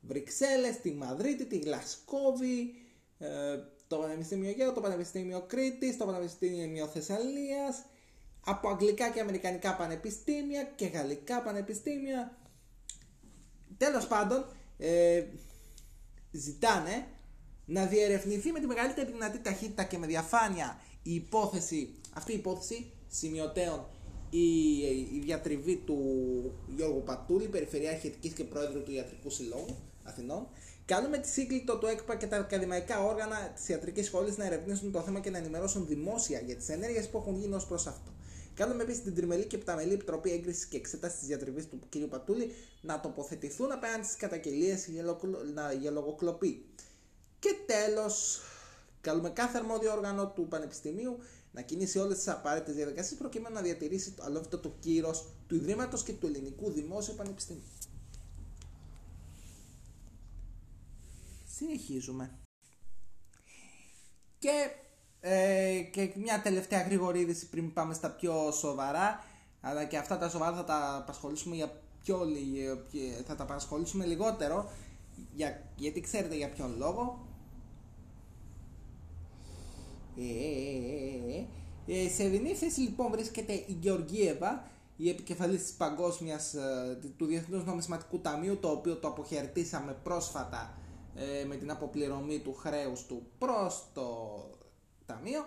Βρυξέλλες, 0.00 0.80
τη 0.80 0.92
Μαδρίτη, 0.92 1.46
τη 1.46 1.58
Γλασκόβη, 1.58 2.74
ε, 3.18 3.58
το 3.86 3.96
Πανεπιστήμιο 3.96 4.48
Αιγαίου, 4.48 4.72
το 4.72 4.80
Πανεπιστήμιο 4.80 5.40
Κρήτης, 5.40 5.96
το 5.96 6.04
Πανεπιστήμιο 6.04 6.86
Θεσσαλίας, 6.86 7.84
από 8.46 8.68
αγγλικά 8.68 9.10
και 9.10 9.20
αμερικανικά 9.20 9.76
πανεπιστήμια 9.76 10.62
και 10.62 10.86
γαλλικά 10.86 11.42
πανεπιστήμια. 11.42 12.36
Τέλος 13.76 14.06
πάντων, 14.06 14.46
ε, 14.78 15.24
ζητάνε 16.30 17.06
να 17.64 17.86
διερευνηθεί 17.86 18.52
με 18.52 18.60
τη 18.60 18.66
μεγαλύτερη 18.66 19.12
δυνατή 19.12 19.38
ταχύτητα 19.38 19.84
και 19.84 19.98
με 19.98 20.06
διαφάνεια 20.06 20.80
η 21.02 21.14
υπόθεση, 21.14 21.94
αυτή 22.12 22.32
η 22.32 22.36
υπόθεση 22.36 22.90
σημειωτέων 23.08 23.86
η, 24.30 24.76
η 25.12 25.20
διατριβή 25.24 25.76
του 25.76 25.98
Γιώργου 26.76 27.02
Πατούλη, 27.02 27.46
Περιφερειάρχη 27.48 28.06
Εθνικής 28.06 28.32
και 28.32 28.44
Πρόεδρου 28.44 28.82
του 28.82 28.92
Ιατρικού 28.92 29.30
Συλλόγου 29.30 29.76
Αθηνών 30.04 30.46
Κάνουμε 30.84 31.18
τη 31.18 31.28
σύγκλιτο 31.28 31.76
του 31.76 31.86
ΕΚΠΑ 31.86 32.16
και 32.16 32.26
τα 32.26 32.36
ακαδημαϊκά 32.36 33.04
όργανα 33.04 33.52
της 33.54 33.68
ιατρικής 33.68 34.06
σχολή 34.06 34.34
να 34.36 34.44
ερευνήσουν 34.44 34.92
το 34.92 35.00
θέμα 35.00 35.20
και 35.20 35.30
να 35.30 35.38
ενημερώσουν 35.38 35.86
δημόσια 35.86 36.40
για 36.40 36.56
τις 36.56 36.68
ενέργειες 36.68 37.08
που 37.08 37.18
έχουν 37.18 37.36
γίνει 37.36 37.54
ως 37.54 37.66
προς 37.66 37.86
αυτό. 37.86 38.10
Κάνουμε 38.54 38.82
επίσης 38.82 39.02
την 39.02 39.14
Τριμελή 39.14 39.44
και 39.44 39.58
Πταμελή 39.58 39.92
Επιτροπή 39.92 40.30
Έγκρισης 40.30 40.66
και 40.66 40.76
Εξέτασης 40.76 41.18
της 41.18 41.28
Διατριβής 41.28 41.68
του 41.68 41.78
κ. 41.88 41.96
Πατούλη 41.96 42.54
να 42.80 43.00
τοποθετηθούν 43.00 43.72
απέναντι 43.72 44.04
στις 44.04 44.16
καταγγελίες 44.16 44.88
για 45.80 45.90
λογοκλοπή. 45.90 46.64
Και 47.38 47.54
τέλος, 47.66 48.40
καλούμε 49.00 49.30
κάθε 49.30 49.58
αρμόδιο 49.58 49.92
όργανο 49.92 50.28
του 50.28 50.48
Πανεπιστημίου 50.48 51.18
να 51.52 51.62
κινήσει 51.62 51.98
όλες 51.98 52.16
τις 52.16 52.28
απαραίτητες 52.28 52.74
διαδικασίες 52.74 53.18
προκειμένου 53.18 53.54
να 53.54 53.60
διατηρήσει 53.60 54.12
το 54.12 54.22
αλόβητο 54.22 54.58
το 54.58 54.74
κύρος 54.80 55.26
του 55.46 55.54
Ιδρύματος 55.54 56.02
και 56.02 56.12
του 56.12 56.26
Ελληνικού 56.26 56.70
Δημόσιου 56.70 57.14
Πανεπιστήμιου. 57.14 57.62
Συνεχίζουμε. 61.46 62.38
Και, 64.38 64.70
ε, 65.20 65.80
και 65.92 66.12
μια 66.16 66.42
τελευταία 66.42 66.82
γρήγορη 66.82 67.20
είδηση 67.20 67.48
πριν 67.48 67.72
πάμε 67.72 67.94
στα 67.94 68.10
πιο 68.10 68.50
σοβαρά. 68.50 69.24
Αλλά 69.60 69.84
και 69.84 69.96
αυτά 69.96 70.18
τα 70.18 70.28
σοβαρά 70.28 70.56
θα 70.56 70.64
τα 70.64 70.96
απασχολήσουμε 70.96 71.54
για 71.54 71.80
πιο, 72.02 72.26
θα 73.26 73.34
τα 73.34 73.42
απασχολήσουμε 73.42 74.04
λιγότερο. 74.04 74.70
Για, 75.34 75.70
γιατί 75.76 76.00
ξέρετε 76.00 76.36
για 76.36 76.50
ποιον 76.50 76.76
λόγο. 76.76 77.26
Ε, 80.16 80.22
ε, 80.22 81.46
ε, 81.86 82.04
ε, 82.04 82.08
σε 82.08 82.28
δινή 82.28 82.54
θέση 82.54 82.80
λοιπόν 82.80 83.10
βρίσκεται 83.10 83.52
η 83.52 83.76
Γεωργίευα, 83.80 84.70
η 84.96 85.08
επικεφαλής 85.08 85.62
της 85.62 85.72
παγκόσμιας, 85.72 86.54
του 87.16 87.26
Διεθνούς 87.26 87.64
Νομισματικού 87.64 88.20
Ταμείου, 88.20 88.58
το 88.58 88.68
οποίο 88.68 88.96
το 88.96 89.08
αποχαιρετήσαμε 89.08 89.96
πρόσφατα 90.02 90.78
με 91.46 91.56
την 91.56 91.70
αποπληρωμή 91.70 92.38
του 92.38 92.54
χρέους 92.54 93.06
του 93.06 93.22
προς 93.38 93.84
το 93.92 94.36
Ταμείο. 95.06 95.44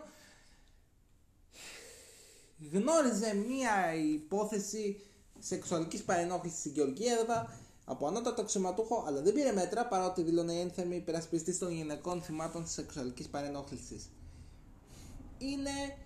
Γνώριζε 2.72 3.36
μία 3.36 3.96
υπόθεση 4.14 5.02
σεξουαλικής 5.40 6.04
παρενόχλησης 6.04 6.60
στην 6.60 6.72
Γεωργίευα 6.72 7.60
από 7.86 8.08
ανώτατο 8.08 8.42
αξιωματούχο, 8.42 9.04
αλλά 9.08 9.22
δεν 9.22 9.34
πήρε 9.34 9.52
μέτρα 9.52 9.88
παρότι 9.88 10.22
δηλώνει 10.22 10.60
ένθερμη 10.60 10.96
υπερασπιστή 10.96 11.58
των 11.58 11.72
γυναικών 11.72 12.22
θυμάτων 12.22 12.68
σεξουαλικής 12.68 13.28
παρενόχλησης 13.28 14.10
είναι 15.38 15.98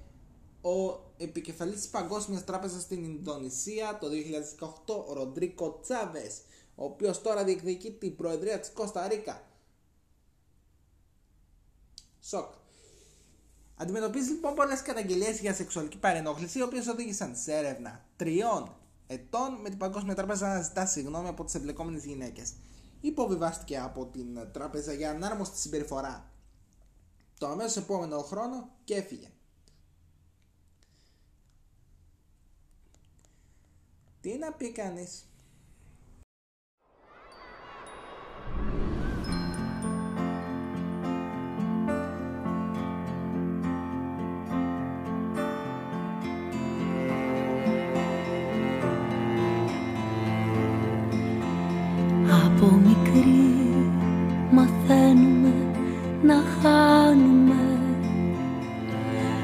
ο 0.62 1.00
επικεφαλής 1.18 1.76
της 1.76 1.90
Παγκόσμιας 1.90 2.44
Τράπεζας 2.44 2.82
στην 2.82 3.04
Ινδονησία 3.04 3.98
το 4.02 4.08
2018, 4.08 5.06
ο 5.08 5.14
Ροντρίκο 5.14 5.80
Τσάβες, 5.82 6.42
ο 6.76 6.84
οποίος 6.84 7.22
τώρα 7.22 7.44
διεκδικεί 7.44 7.92
την 7.92 8.16
Προεδρία 8.16 8.60
της 8.60 8.70
Κώστα 8.70 9.08
Ρίκα. 9.08 9.44
Σοκ. 12.22 12.54
Αντιμετωπίζει 13.76 14.32
λοιπόν 14.32 14.54
πολλές 14.54 14.82
καταγγελίες 14.82 15.40
για 15.40 15.54
σεξουαλική 15.54 15.98
παρενόχληση, 15.98 16.60
οι 16.60 16.62
οποίες 16.62 16.88
οδήγησαν 16.88 17.36
σε 17.36 17.54
έρευνα 17.54 18.06
τριών 18.16 18.76
ετών 19.08 19.54
με 19.62 19.70
την 19.70 19.78
Παγκόσμια 19.78 20.16
Τράπεζα 20.16 20.48
να 20.48 20.62
ζητά 20.62 20.86
συγγνώμη 20.86 21.28
από 21.28 21.44
τις 21.44 21.54
εμπλεκόμενες 21.54 22.06
γυναίκες. 22.06 22.54
Υποβιβάστηκε 23.02 23.78
από 23.78 24.06
την 24.06 24.52
τράπεζα 24.52 24.94
για 24.94 25.10
ανάρμοστη 25.10 25.60
συμπεριφορά 25.60 26.32
το 27.40 27.48
αμέσως 27.48 27.84
επόμενο 27.84 28.22
χρόνο 28.22 28.70
και 28.84 28.96
έφυγε. 28.96 29.32
Τι 34.22 34.38
να 34.38 34.54
πει 34.54 34.72
κανείς. 34.72 35.24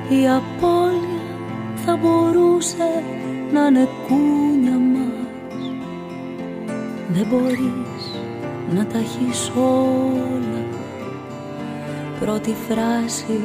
Η 0.09 0.27
απώλεια 0.27 1.15
θα 1.75 1.95
μπορούσε 1.95 3.03
να 3.53 3.65
είναι 3.65 3.88
κούνια 4.07 4.77
μας. 4.77 5.29
Δεν 7.09 7.27
μπορείς 7.29 8.12
να 8.75 8.85
τα 8.85 8.97
έχεις 8.97 9.51
όλα. 9.55 10.63
Πρώτη 12.19 12.55
φράση 12.69 13.39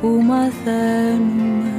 που 0.00 0.08
μαθαίνουμε. 0.26 1.74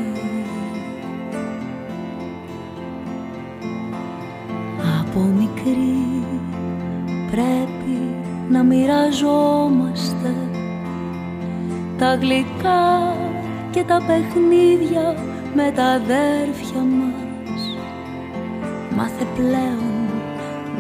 Από 5.00 5.20
μικρή 5.20 6.26
πρέπει 7.32 8.00
να 8.50 8.64
μοιραζόμαστε 8.64 10.36
τα 11.98 12.16
γλυκά 12.16 13.21
και 13.72 13.84
τα 13.84 14.02
παιχνίδια 14.08 15.16
με 15.56 15.72
τα 15.76 15.84
αδέρφια 15.84 16.82
μας. 16.82 17.78
Μάθε 18.96 19.26
πλέον 19.36 20.10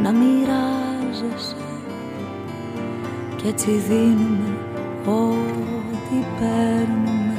να 0.01 0.11
μοιράζεσαι 0.11 1.55
κι 3.35 3.47
έτσι 3.47 3.71
δίνουμε 3.71 4.57
ό,τι 5.05 6.25
παίρνουμε. 6.39 7.35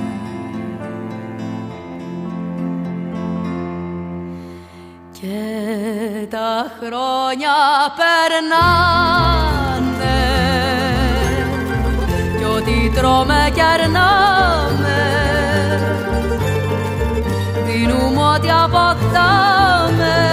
Και 5.13 6.27
τα 6.31 6.73
χρόνια 6.81 7.55
περνάνε 7.97 8.93
τρώμε 12.95 13.51
κι 13.55 13.61
αρνάμε 13.61 15.02
ό,τι 18.35 18.51
αποκτάμε 18.51 20.33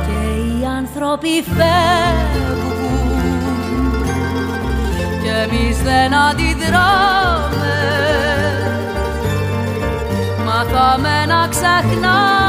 Και 0.07 0.21
οι 0.37 0.67
άνθρωποι 0.77 1.45
φεύγουν 1.47 2.79
Και 5.23 5.31
εμείς 5.31 5.83
δεν 5.83 6.15
αντιδράμε. 6.15 7.77
Μάθαμε 10.45 11.27
να 11.27 11.49
ξεχνάμε 11.49 12.48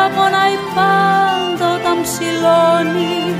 Η 0.00 0.02
καρδιά 0.02 0.22
πονάει 0.22 0.56
πάντα 0.74 1.74
όταν 1.74 2.02
ψηλώνει. 2.02 3.34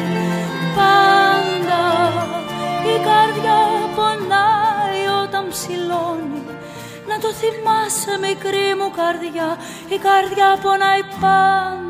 Πάντα 0.77 1.83
η 2.85 2.97
καρδιά 3.09 3.61
πονάει 3.95 5.23
όταν 5.23 5.49
ψηλώνει. 5.49 6.43
Να 7.09 7.19
το 7.19 7.29
θυμάσαι 7.33 8.19
μικρή 8.21 8.75
μου 8.79 8.91
καρδιά. 8.91 9.57
Η 9.89 9.99
καρδιά 9.99 10.59
πονάει 10.63 11.03
πάντα 11.21 11.90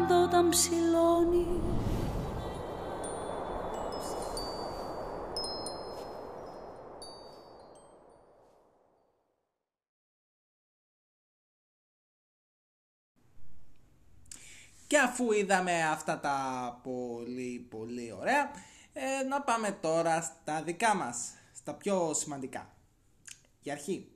Και 14.90 14.98
αφού 14.98 15.32
είδαμε 15.32 15.84
αυτά 15.84 16.20
τα 16.20 16.80
πολύ 16.82 17.66
πολύ 17.70 18.12
ωραία, 18.12 18.50
ε, 18.92 19.22
να 19.22 19.42
πάμε 19.42 19.78
τώρα 19.80 20.20
στα 20.20 20.62
δικά 20.62 20.94
μας, 20.94 21.32
στα 21.54 21.74
πιο 21.74 22.14
σημαντικά. 22.14 22.76
Για 23.62 23.72
αρχή, 23.72 24.12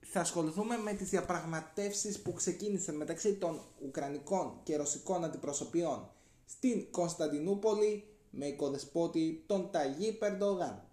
θα 0.00 0.20
ασχοληθούμε 0.20 0.76
με 0.76 0.92
τις 0.92 1.08
διαπραγματεύσεις 1.08 2.22
που 2.22 2.32
ξεκίνησαν 2.32 2.96
μεταξύ 2.96 3.34
των 3.34 3.60
Ουκρανικών 3.84 4.60
και 4.62 4.76
Ρωσικών 4.76 5.24
αντιπροσωπιών 5.24 6.10
στην 6.46 6.90
Κωνσταντινούπολη 6.90 8.04
με 8.30 8.46
οικοδεσπότη 8.46 9.44
τον 9.46 9.70
Ταγί 9.70 10.12
Περντογάν. 10.12 10.84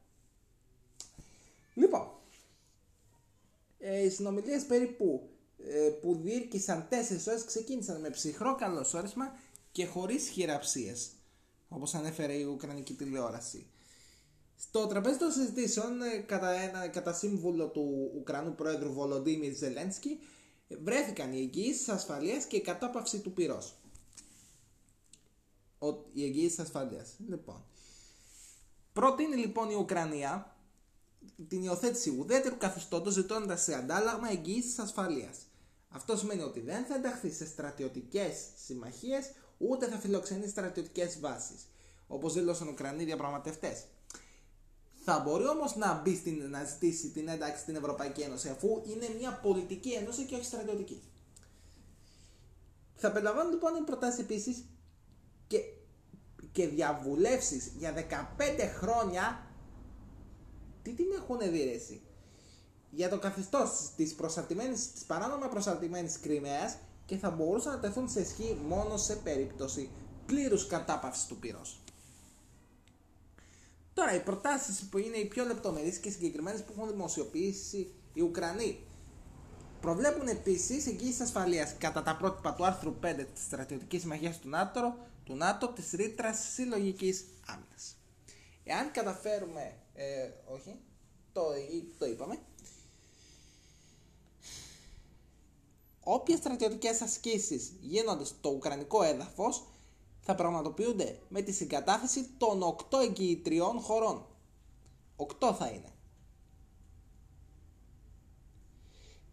Λοιπόν, 1.73 2.11
ε, 3.79 4.03
οι 4.03 4.09
συνομιλίες 4.09 4.65
περίπου 4.65 5.29
ε, 5.29 5.38
που 6.01 6.15
διήρκησαν 6.15 6.87
4 6.89 6.93
ώρες 7.27 7.43
ξεκίνησαν 7.45 7.99
με 7.99 8.09
ψυχρό 8.09 8.55
καλωσόρισμα 8.55 9.37
και 9.71 9.85
χωρίς 9.85 10.27
χειραψίες, 10.27 11.09
όπως 11.67 11.93
ανέφερε 11.93 12.33
η 12.33 12.43
Ουκρανική 12.43 12.93
τηλεόραση. 12.93 13.67
Στο 14.61 14.87
τραπέζι 14.87 15.17
των 15.17 15.31
συζητήσεων, 15.31 16.01
ε, 16.01 16.17
κατά, 16.17 16.51
ένα, 16.51 16.87
κατά 16.87 17.13
σύμβουλο 17.13 17.67
του 17.67 18.11
Ουκρανού 18.15 18.55
Πρόεδρου 18.55 18.93
Βολοντίμιρ 18.93 19.55
Ζελένσκι, 19.55 20.19
ε, 20.67 20.75
βρέθηκαν 20.75 21.33
οι 21.33 21.39
εγγυήσεις 21.39 21.89
ασφαλείας 21.89 22.45
και 22.45 22.55
η 22.55 22.61
κατάπαυση 22.61 23.19
του 23.19 23.33
πυρός. 23.33 23.75
Ο, 25.79 25.87
οι 26.13 26.23
εγγυήσεις 26.23 26.59
ασφαλείας. 26.59 27.15
Λοιπόν. 27.27 27.63
Πρότεινε 28.93 29.35
λοιπόν 29.35 29.69
η 29.69 29.75
Ουκρανία 29.75 30.57
την 31.47 31.63
υιοθέτηση 31.63 32.09
ουδέτερου 32.09 32.57
καθεστώτος 32.57 33.13
ζητώντας 33.13 33.61
σε 33.61 33.73
αντάλλαγμα 33.73 34.31
εγγυήσεις 34.31 34.79
ασφαλείας. 34.79 35.37
Αυτό 35.89 36.17
σημαίνει 36.17 36.41
ότι 36.41 36.59
δεν 36.59 36.85
θα 36.85 36.95
ενταχθεί 36.95 37.31
σε 37.31 37.45
στρατιωτικές 37.45 38.47
συμμαχίες 38.65 39.31
ούτε 39.57 39.87
θα 39.87 39.97
φιλοξενεί 39.97 40.47
στρατιωτικές 40.47 41.19
βάσεις, 41.19 41.67
όπως 42.07 42.33
δήλωσαν 42.33 42.67
οι 42.67 42.71
Ουκρανοί 42.71 43.03
διαπραγματευτές. 43.03 43.85
Θα 45.03 45.19
μπορεί 45.19 45.47
όμως 45.47 45.75
να 45.75 46.01
μπει 46.01 46.15
στην, 46.15 46.49
να 46.49 46.63
ζητήσει 46.63 47.09
την 47.09 47.27
ένταξη 47.27 47.61
στην 47.61 47.75
Ευρωπαϊκή 47.75 48.21
Ένωση 48.21 48.49
αφού 48.49 48.81
είναι 48.85 49.15
μια 49.17 49.39
πολιτική 49.41 49.91
ένωση 49.91 50.25
και 50.25 50.35
όχι 50.35 50.45
στρατιωτική. 50.45 51.01
Θα 52.95 53.11
περιλαμβάνουν 53.11 53.51
λοιπόν 53.51 53.75
οι 53.75 53.81
προτάσεις 53.81 54.19
επίσης 54.19 54.65
και, 55.47 55.59
και 56.51 56.67
διαβουλεύσεις 56.67 57.71
για 57.77 57.93
15 57.93 58.59
χρόνια. 58.79 59.47
Τι 60.81 60.93
την 60.93 61.05
έχουν 61.15 61.39
δει 61.51 61.81
για 62.91 63.09
το 63.09 63.19
καθεστώς 63.19 63.91
της 63.95 64.15
προσαρτημένης, 64.15 64.91
της 64.91 65.03
παράνομα 65.03 65.47
προσαρτημένης 65.47 66.19
Κρυμαίας 66.19 66.77
και 67.05 67.17
θα 67.17 67.29
μπορούσαν 67.29 67.73
να 67.73 67.79
τεθούν 67.79 68.09
σε 68.09 68.21
ισχύ 68.21 68.59
μόνο 68.67 68.97
σε 68.97 69.15
περίπτωση 69.15 69.89
πλήρους 70.25 70.67
κατάπαυσης 70.67 71.25
του 71.25 71.37
πυρός. 71.37 71.81
Τώρα, 73.93 74.15
οι 74.15 74.19
προτάσεις 74.19 74.87
που 74.89 74.97
είναι 74.97 75.17
οι 75.17 75.25
πιο 75.25 75.45
λεπτομερείς 75.45 75.97
και 75.97 76.09
συγκεκριμένες 76.09 76.63
που 76.63 76.73
έχουν 76.77 76.89
δημοσιοποιήσει 76.89 77.93
οι 78.13 78.21
Ουκρανοί 78.21 78.79
προβλέπουν 79.81 80.27
επίσης 80.27 80.87
εγγύηση 80.87 81.21
ασφαλείας 81.21 81.75
κατά 81.77 82.03
τα 82.03 82.15
πρότυπα 82.15 82.53
του 82.53 82.65
άρθρου 82.65 82.95
5 83.01 83.25
της 83.33 83.43
Στρατιωτικής 83.43 84.01
Συμμαχία 84.01 84.31
του 84.41 84.49
ΝΑΤΟ, 84.49 84.97
του 85.23 85.35
ΝΑΤΟ 85.35 85.67
της 85.67 85.91
ρήτρας 85.91 86.39
συλλογικής 86.53 87.25
άμυνας. 87.47 87.97
Εάν 88.63 88.91
καταφέρουμε. 88.91 89.73
Ε, 89.93 90.29
όχι, 90.53 90.79
το, 91.33 91.41
το 91.97 92.05
είπαμε. 92.05 92.39
Όποιες 96.11 96.39
στρατιωτικές 96.39 97.01
ασκήσεις 97.01 97.71
γίνονται 97.81 98.25
στο 98.25 98.49
Ουκρανικό 98.49 99.03
έδαφος 99.03 99.63
θα 100.19 100.35
πραγματοποιούνται 100.35 101.19
με 101.29 101.41
τη 101.41 101.51
συγκατάθεση 101.51 102.29
των 102.37 102.61
8 102.63 102.99
εγγυητριών 103.07 103.79
χωρών. 103.79 104.25
8 105.15 105.53
θα 105.57 105.67
είναι. 105.67 105.93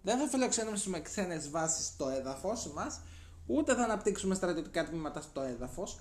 Δεν 0.02 0.18
θα 0.18 0.28
φιλοξενήσουμε 0.28 1.00
ξένες 1.00 1.50
βάσεις 1.50 1.86
στο 1.86 2.08
έδαφος 2.08 2.72
μας, 2.72 3.00
ούτε 3.46 3.74
θα 3.74 3.82
αναπτύξουμε 3.82 4.34
στρατιωτικά 4.34 4.86
τμήματα 4.86 5.20
στο 5.20 5.40
έδαφος 5.40 5.98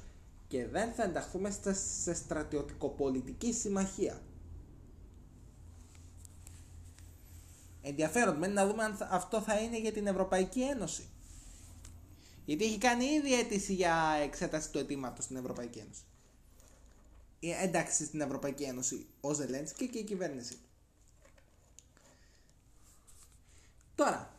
και 0.48 0.68
δεν 0.68 0.94
θα 0.94 1.04
ενταχθούμε 1.04 1.58
σε 2.04 2.14
στρατιωτικοπολιτική 2.14 3.54
συμμαχία. 3.54 4.22
Ενδιαφέρον 7.88 8.36
μένει 8.38 8.54
να 8.54 8.68
δούμε 8.68 8.84
αν 8.84 8.98
αυτό 9.10 9.42
θα 9.42 9.60
είναι 9.60 9.80
για 9.80 9.92
την 9.92 10.08
Ευρωπαϊκή 10.08 10.62
Ένωση. 10.62 11.10
Γιατί 12.46 12.66
έχει 12.66 12.78
κάνει 12.78 13.06
ήδη 13.06 13.34
αίτηση 13.34 13.74
για 13.74 13.96
εξέταση 14.24 14.72
του 14.72 14.78
αιτήματος 14.78 15.24
στην 15.24 15.36
Ευρωπαϊκή 15.36 15.80
Ένωση. 15.80 16.02
Η 17.40 17.52
ένταξη 17.52 18.06
στην 18.06 18.22
Ευρωπαϊκή 18.22 18.64
Ένωση 18.64 19.06
ο 19.22 19.34
Ζελένσκι 19.34 19.88
και 19.88 19.98
η 19.98 20.04
κυβέρνηση 20.04 20.54
του. 20.54 20.70
Τώρα, 23.96 24.34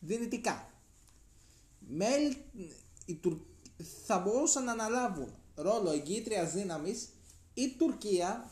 δυνητικά. 0.00 0.70
Μέλη 1.78 2.36
θα 4.06 4.18
μπορούσαν 4.18 4.64
να 4.64 4.72
αναλάβουν 4.72 5.34
ρόλο 5.54 5.90
εγκύτριας 5.90 6.52
δύναμης 6.52 7.08
η 7.54 7.74
Τουρκία, 7.78 8.50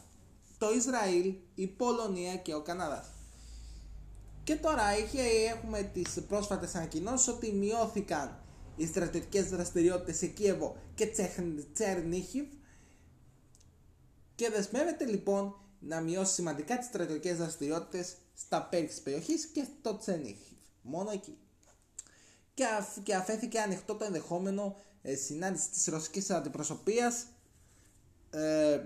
το 0.58 0.70
Ισραήλ, 0.74 1.34
η 1.54 1.66
Πολωνία 1.66 2.36
και 2.36 2.54
ο 2.54 2.62
Καναδάς. 2.62 3.17
Και 4.48 4.56
τώρα 4.56 4.82
έχουμε 5.54 5.82
τις 5.82 6.20
πρόσφατες 6.28 6.74
ανακοινώσεις 6.74 7.28
ότι 7.28 7.52
μειώθηκαν 7.52 8.44
οι 8.76 8.86
στρατιωτικές 8.86 9.48
δραστηριότητες 9.48 10.16
σε 10.16 10.26
Κίεβο 10.26 10.76
και 10.94 11.12
Τσέρνιχιβ 11.72 12.46
και 14.34 14.50
δεσμεύεται 14.50 15.04
λοιπόν 15.04 15.54
να 15.78 16.00
μειώσει 16.00 16.32
σημαντικά 16.32 16.78
τις 16.78 16.86
στρατιωτικές 16.86 17.36
δραστηριότητες 17.36 18.14
στα 18.34 18.62
πέρι 18.62 18.86
της 18.86 19.00
περιοχής 19.00 19.46
και 19.46 19.64
στο 19.80 19.96
Τσέρνιχιβ. 19.96 20.56
Μόνο 20.82 21.10
εκεί. 21.10 21.38
Και, 22.54 22.64
αφ, 22.64 22.98
και 23.02 23.14
αφέθηκε 23.14 23.60
ανοιχτό 23.60 23.94
το 23.94 24.04
ενδεχόμενο 24.04 24.76
ε, 25.02 25.14
συνάντηση 25.14 25.70
της 25.70 25.86
ρωσικής 25.86 26.30
αντιπροσωπείας 26.30 27.26
ε, 28.30 28.80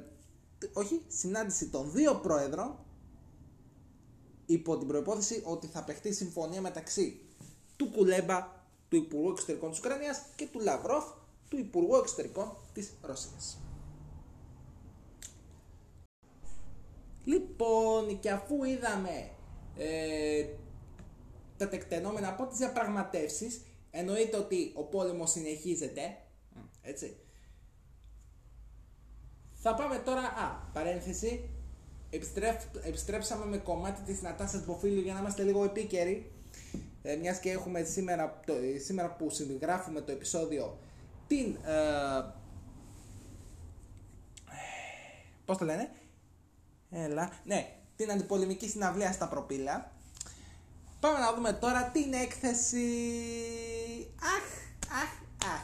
όχι, 0.72 1.02
συνάντηση 1.08 1.68
των 1.68 1.92
δύο 1.92 2.14
πρόεδρων 2.14 2.84
υπό 4.46 4.78
την 4.78 4.88
προπόθεση 4.88 5.42
ότι 5.44 5.66
θα 5.66 5.84
παιχτεί 5.84 6.12
συμφωνία 6.12 6.60
μεταξύ 6.60 7.20
του 7.76 7.90
Κουλέμπα 7.90 8.60
του 8.88 8.96
Υπουργού 8.96 9.30
Εξωτερικών 9.30 9.70
της 9.70 9.78
Ουκρανίας 9.78 10.22
και 10.36 10.46
του 10.46 10.60
Λαυρόφ, 10.60 11.04
του 11.48 11.58
Υπουργού 11.58 11.96
Εξωτερικών 11.96 12.56
της 12.72 12.92
Ρωσίας. 13.02 13.58
Λοιπόν, 17.24 18.20
και 18.20 18.30
αφού 18.30 18.64
είδαμε 18.64 19.30
ε, 19.76 20.46
τα 21.56 21.68
τεκτενόμενα 21.68 22.28
από 22.28 22.46
τις 22.46 22.58
διαπραγματεύσεις, 22.58 23.62
εννοείται 23.90 24.36
ότι 24.36 24.72
ο 24.74 24.82
πόλεμος 24.82 25.30
συνεχίζεται, 25.30 26.18
έτσι. 26.82 27.16
Θα 29.52 29.74
πάμε 29.74 29.98
τώρα, 29.98 30.20
α, 30.20 30.70
παρένθεση, 30.72 31.50
επιστρέψαμε 32.82 33.44
με 33.46 33.56
κομμάτι 33.56 34.02
της 34.02 34.22
Νατάσας 34.22 34.64
Μποφίλου 34.64 35.00
για 35.00 35.12
να 35.12 35.20
είμαστε 35.20 35.42
λίγο 35.42 35.64
επίκαιροι. 35.64 36.32
Ε, 37.02 37.16
μιας 37.16 37.38
και 37.40 37.50
έχουμε 37.50 37.82
σήμερα, 37.82 38.40
το, 38.46 38.52
σήμερα 38.84 39.10
που 39.16 39.30
συγγράφουμε 39.30 40.00
το 40.00 40.12
επεισόδιο 40.12 40.78
την 41.26 41.56
ε, 41.64 42.34
πώς 45.44 45.56
το 45.56 45.64
λένε; 45.64 45.90
Έλα, 46.90 47.32
ναι, 47.44 47.76
την 47.96 48.10
αντιπολεμική 48.10 48.68
συναυλία 48.68 49.12
στα 49.12 49.28
προπύλα 49.28 49.92
πάμε 51.02 51.18
να 51.18 51.34
δούμε 51.34 51.52
τώρα 51.52 51.84
την 51.84 52.12
έκθεση. 52.12 52.86
Αχ, 54.20 54.46
αχ, 55.02 55.10
αχ. 55.52 55.62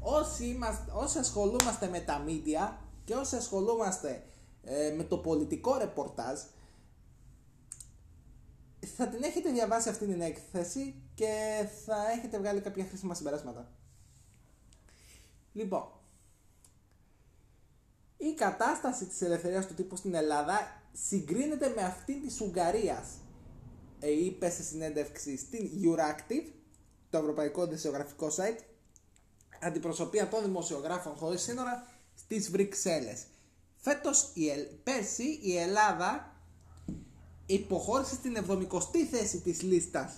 Όσοι, 0.00 0.44
είμαστε, 0.44 0.92
όσοι 0.94 1.18
ασχολούμαστε 1.18 1.88
με 1.88 2.00
τα 2.00 2.24
media 2.26 2.72
και 3.04 3.14
όσοι 3.14 3.36
ασχολούμαστε 3.36 4.22
ε, 4.64 4.94
με 4.96 5.04
το 5.04 5.18
πολιτικό 5.18 5.76
ρεπορτάζ 5.76 6.40
θα 8.86 9.08
την 9.08 9.22
έχετε 9.22 9.50
διαβάσει 9.50 9.88
αυτή 9.88 10.06
την 10.06 10.20
έκθεση 10.20 10.94
και 11.14 11.66
θα 11.84 12.10
έχετε 12.10 12.38
βγάλει 12.38 12.60
κάποια 12.60 12.84
χρήσιμα 12.84 13.14
συμπεράσματα. 13.14 13.72
Λοιπόν, 15.52 15.88
η 18.16 18.34
κατάσταση 18.34 19.06
της 19.06 19.20
ελευθερίας 19.22 19.66
του 19.66 19.74
τύπου 19.74 19.96
στην 19.96 20.14
Ελλάδα 20.14 20.82
συγκρίνεται 20.92 21.72
με 21.76 21.82
αυτή 21.82 22.20
της 22.20 22.40
Ουγγαρίας. 22.40 23.08
Ε, 24.00 24.10
είπε 24.10 24.50
σε 24.50 24.62
συνέντευξη 24.62 25.36
στην 25.36 25.70
Euractiv, 25.82 26.52
το 27.10 27.18
ευρωπαϊκό 27.18 27.64
δημοσιογραφικό 27.64 28.28
site, 28.36 28.58
αντιπροσωπεία 29.60 30.28
των 30.28 30.42
δημοσιογράφων 30.42 31.14
χωρίς 31.14 31.42
σύνορα 31.42 31.86
στις 32.14 32.50
Βρυξέλλες. 32.50 33.24
Φέτος, 33.82 34.30
η 34.34 34.50
πέρσι, 34.82 35.38
η 35.42 35.56
Ελλάδα 35.56 36.36
υποχώρησε 37.46 38.14
στην 38.14 38.36
70η 38.48 38.98
θέση 39.10 39.40
της 39.40 39.62
λίστας 39.62 40.16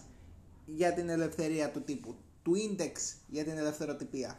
για 0.66 0.92
την 0.92 1.08
ελευθερία 1.08 1.70
του 1.70 1.82
τύπου, 1.82 2.14
του 2.42 2.52
index 2.54 2.92
για 3.26 3.44
την 3.44 3.58
ελευθεροτυπία. 3.58 4.38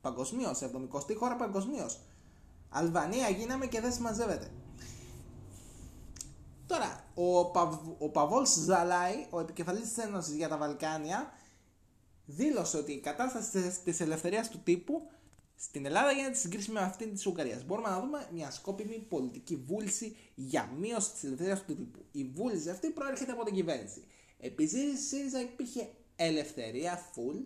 Παγκοσμίως, 0.00 0.62
70η 0.62 1.16
χώρα 1.16 1.36
παγκοσμίως. 1.36 2.00
Αλβανία 2.68 3.28
γίναμε 3.28 3.66
και 3.66 3.80
δεν 3.80 3.92
συμμαζεύεται. 3.92 4.50
Τώρα, 6.66 7.04
ο, 7.14 7.50
Παβ, 7.50 7.74
ο 7.98 8.08
Παβόλς 8.08 8.54
Ζαλάη, 8.54 9.26
ο 9.30 9.40
επικεφαλής 9.40 9.88
της 9.88 10.04
Ένωσης 10.04 10.34
για 10.34 10.48
τα 10.48 10.56
Βαλκάνια, 10.56 11.32
δήλωσε 12.26 12.76
ότι 12.76 12.92
η 12.92 13.00
κατάσταση 13.00 13.80
της 13.84 14.00
ελευθερίας 14.00 14.48
του 14.48 14.60
τύπου 14.64 15.02
στην 15.56 15.86
Ελλάδα 15.86 16.12
γίνεται 16.12 16.34
συγκρίσιμη 16.34 16.74
με 16.74 16.84
αυτήν 16.84 17.12
της 17.12 17.26
Ουγγαρίας. 17.26 17.64
Μπορούμε 17.64 17.88
να 17.88 18.00
δούμε 18.00 18.28
μια 18.32 18.50
σκόπιμη 18.50 19.06
πολιτική 19.08 19.56
βούληση 19.56 20.16
για 20.34 20.70
μείωση 20.78 21.12
της 21.12 21.24
ελευθερίας 21.24 21.64
του 21.64 21.76
τύπου. 21.76 22.04
Η 22.12 22.24
βούληση 22.24 22.70
αυτή 22.70 22.90
προέρχεται 22.90 23.32
από 23.32 23.44
την 23.44 23.54
κυβέρνηση. 23.54 24.04
Επειδή 24.38 24.80
η 24.80 24.96
ΣΥΡΙΖΑ 24.96 25.40
υπήρχε 25.40 25.88
ελευθερία 26.16 27.12
full, 27.14 27.44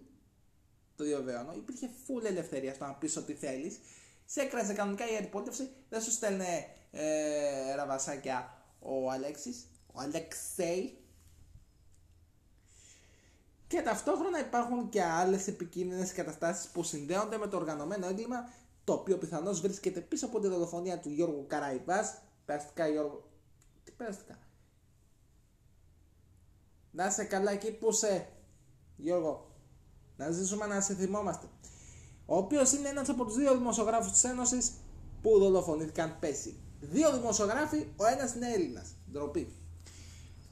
το 0.97 1.05
διαβεβαιώνω, 1.05 1.53
υπήρχε 1.57 1.91
full 2.07 2.25
ελευθερία 2.25 2.75
στο 2.75 2.85
να 2.85 2.95
πεις 2.95 3.17
ό,τι 3.17 3.35
θέλεις. 3.35 3.79
Σε 4.25 4.41
έκραζε 4.41 4.73
κανονικά 4.73 5.11
η 5.13 5.17
αντιπολίτευση, 5.17 5.69
δεν 5.89 6.01
σου 6.01 6.11
στέλνε 6.11 6.67
ε, 6.91 7.75
ραβασάκια 7.75 8.63
ο 8.79 9.11
Αλέξης, 9.11 9.67
ο 9.87 10.01
Αλεξέη. 10.01 10.99
Και 13.69 13.83
ταυτόχρονα 13.83 14.41
υπάρχουν 14.41 14.89
και 14.89 15.03
άλλες 15.03 15.47
επικίνδυνες 15.47 16.13
καταστάσεις 16.13 16.69
που 16.69 16.83
συνδέονται 16.83 17.39
με 17.39 17.47
το 17.47 17.57
οργανωμένο 17.57 18.07
έγκλημα 18.07 18.49
το 18.85 18.93
οποίο 18.93 19.19
πιθανώς 19.19 19.61
βρίσκεται 19.61 20.01
πίσω 20.01 20.27
από 20.27 20.41
τη 20.41 20.49
δολοφονία 20.49 21.01
του 21.01 21.11
Γιώργου 21.11 21.45
Καραϊβάς. 21.49 22.19
Περαστικά 22.45 22.89
Γιώργο... 22.89 23.31
Τι 23.85 23.93
περαστικά; 23.93 24.39
Να 26.91 27.07
είσαι 27.07 27.25
καλά 27.25 27.51
εκεί 27.51 27.73
που 27.73 27.93
σε 27.93 28.29
Γιώργο. 28.97 29.51
Να 30.17 30.31
ζήσουμε 30.31 30.67
να 30.67 30.81
σε 30.81 30.95
θυμόμαστε. 30.95 31.47
Ο 32.27 32.37
οποίος 32.37 32.73
είναι 32.73 32.89
ένας 32.89 33.09
από 33.09 33.25
τους 33.25 33.35
δύο 33.35 33.57
δημοσιογράφους 33.57 34.13
της 34.13 34.25
Ένωσης 34.25 34.73
που 35.23 35.39
δολοφονήθηκαν 35.39 36.19
πέσει. 36.19 36.61
Δύο 36.81 37.13
δημοσιογράφοι, 37.13 37.93
ο 37.97 38.07
ένας 38.07 38.35
είναι 38.35 38.53
Έλληνας. 38.53 38.95
Ντροπή. 39.13 39.57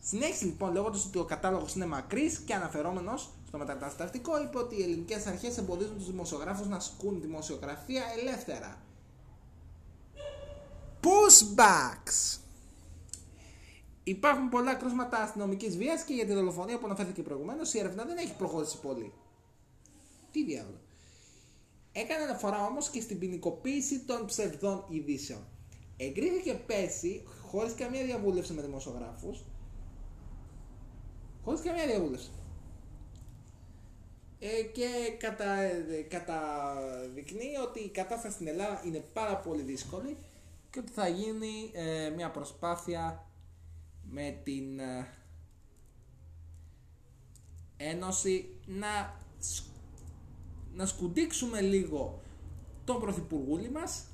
Συνέχισε 0.08 0.44
λοιπόν 0.44 0.72
λέγοντας 0.72 1.04
ότι 1.06 1.18
ο 1.18 1.24
κατάλογος 1.24 1.74
είναι 1.74 1.86
μακρύς 1.86 2.38
και 2.38 2.54
αναφερόμενος 2.54 3.30
στο 3.46 3.58
μεταναστευτικό, 3.58 4.42
είπε 4.42 4.58
ότι 4.58 4.76
οι 4.78 4.82
ελληνικές 4.82 5.26
αρχές 5.26 5.58
εμποδίζουν 5.58 5.96
τους 5.96 6.06
δημοσιογράφους 6.06 6.66
να 6.66 6.76
ασκούν 6.76 7.20
δημοσιογραφία 7.20 8.02
ελεύθερα. 8.18 8.82
Pushbacks! 11.02 12.38
Υπάρχουν 14.04 14.48
πολλά 14.48 14.74
κρούσματα 14.74 15.22
αστυνομικής 15.22 15.76
βίας 15.76 16.02
και 16.02 16.14
για 16.14 16.26
τη 16.26 16.32
δολοφονία 16.32 16.78
που 16.78 16.86
αναφέρθηκε 16.86 17.22
προηγουμένως 17.22 17.74
η 17.74 17.78
έρευνα 17.78 18.04
δεν 18.04 18.16
έχει 18.16 18.36
προχωρήσει 18.36 18.80
πολύ. 18.80 19.12
Τι 20.30 20.44
διάλογο. 20.44 20.80
Έκανε 21.92 22.22
αναφορά 22.22 22.66
όμως 22.66 22.88
και 22.88 23.00
στην 23.00 23.18
ποινικοποίηση 23.18 24.00
των 24.00 24.26
ψευδών 24.26 24.84
ειδήσεων. 24.88 25.46
Εγκρίθηκε 25.96 26.52
πέρσι, 26.66 27.22
χωρίς 27.46 27.74
καμία 27.74 28.04
διαβούλευση 28.04 28.52
με 28.52 28.62
δημοσιογράφους, 28.62 29.44
χωρίς 31.46 31.60
καμία 31.60 31.86
διαβούλευση. 31.86 32.30
Ε, 34.38 34.62
και 34.62 34.86
κατα, 35.18 35.56
καταδεικνύει 36.08 37.56
ότι 37.66 37.80
η 37.80 37.90
κατάσταση 37.90 38.34
στην 38.34 38.46
Ελλάδα 38.46 38.82
είναι 38.86 39.04
πάρα 39.12 39.36
πολύ 39.36 39.62
δύσκολη 39.62 40.16
και 40.70 40.78
ότι 40.78 40.92
θα 40.92 41.08
γίνει 41.08 41.70
ε, 41.72 42.10
μια 42.10 42.30
προσπάθεια 42.30 43.26
με 44.10 44.40
την 44.44 44.78
ε, 44.78 45.08
Ένωση 47.76 48.58
να, 48.66 49.20
να 50.74 50.86
σκουντίξουμε 50.86 51.60
λίγο 51.60 52.22
τον 52.84 53.00
Πρωθυπουργούλη 53.00 53.70
μας 53.70 54.06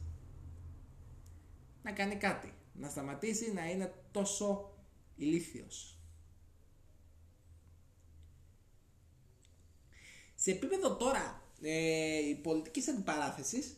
να 1.82 1.92
κάνει 1.92 2.16
κάτι. 2.16 2.52
Να 2.74 2.88
σταματήσει 2.88 3.52
να 3.52 3.70
είναι 3.70 3.94
τόσο 4.12 4.70
ηλίθιος. 5.16 6.01
Σε 10.42 10.50
επίπεδο 10.50 10.96
τώρα 10.96 11.42
ε, 11.62 12.20
πολιτικής 12.42 12.88
αντιπαράθεσης 12.88 13.76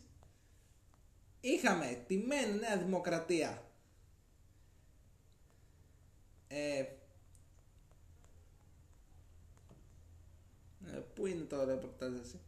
είχαμε 1.41 2.03
τη 2.07 2.17
μεν 2.17 2.57
Νέα 2.57 2.77
Δημοκρατία 2.77 3.63
ε, 6.47 6.79
ε, 6.79 6.87
πού 11.13 11.25
είναι 11.25 11.43
το 11.43 11.63
ρεπορτάζ 11.63 12.13
εσύ 12.19 12.39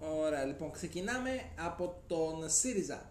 Ωραία, 0.00 0.44
λοιπόν, 0.44 0.70
ξεκινάμε 0.70 1.50
από 1.58 2.02
τον 2.06 2.50
ΣΥΡΙΖΑ. 2.50 3.10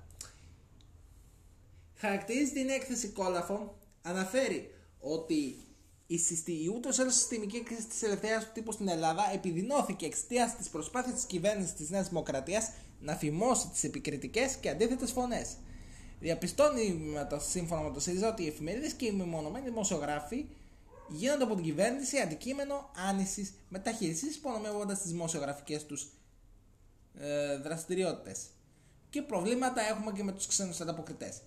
Χαρακτηρίζει 1.96 2.52
την 2.52 2.70
έκθεση 2.70 3.08
Κόλαφων, 3.10 3.72
αναφέρει 4.02 4.74
ότι 5.00 5.67
η, 6.08 6.20
η 6.46 6.68
ούτως 6.76 6.98
ή 6.98 7.10
συστημική 7.10 7.64
κρίση 7.64 7.86
της 7.86 8.04
ελευθερίας 8.04 8.44
του 8.44 8.52
τύπου 8.54 8.72
στην 8.72 8.88
Ελλάδα 8.88 9.32
επιδεινώθηκε 9.34 10.06
εξαιτίας 10.06 10.56
της 10.56 10.70
προσπάθειας 10.70 11.16
της 11.16 11.26
κυβέρνησης 11.26 11.74
της 11.74 11.90
Νέας 11.90 12.08
Δημοκρατίας 12.08 12.72
να 13.00 13.16
φημώσει 13.16 13.68
τις 13.68 13.84
επικριτικές 13.84 14.56
και 14.56 14.70
αντίθετες 14.70 15.12
φωνές. 15.12 15.56
Διαπιστώνει 16.20 16.94
με 16.94 17.28
το, 17.30 17.40
σύμφωνα 17.40 17.82
με 17.82 17.92
το 17.92 18.00
ΣΥΡΙΖΑ 18.00 18.30
ότι 18.30 18.44
οι 18.44 18.48
εφημερίδες 18.48 18.94
και 18.94 19.06
οι 19.06 19.12
μεμονωμένοι 19.12 19.66
δημοσιογράφοι 19.66 20.46
γίνονται 21.10 21.44
από 21.44 21.56
την 21.56 21.64
κυβέρνηση 21.64 22.18
αντικείμενο 22.20 22.90
άνησης 23.10 23.54
μεταχείρισης, 23.70 24.36
υπονομεύοντας 24.36 25.02
τις 25.02 25.12
δημοσιογραφικές 25.12 25.86
τους 25.86 26.08
ε, 27.20 27.58
δραστηριότητες. 27.58 28.46
Και 29.10 29.22
προβλήματα 29.22 29.82
έχουμε 29.82 30.12
και 30.12 30.24
με 30.24 30.32
τους 30.32 30.48
ξένους 30.48 30.80
ανταποκριτές. 30.80 31.42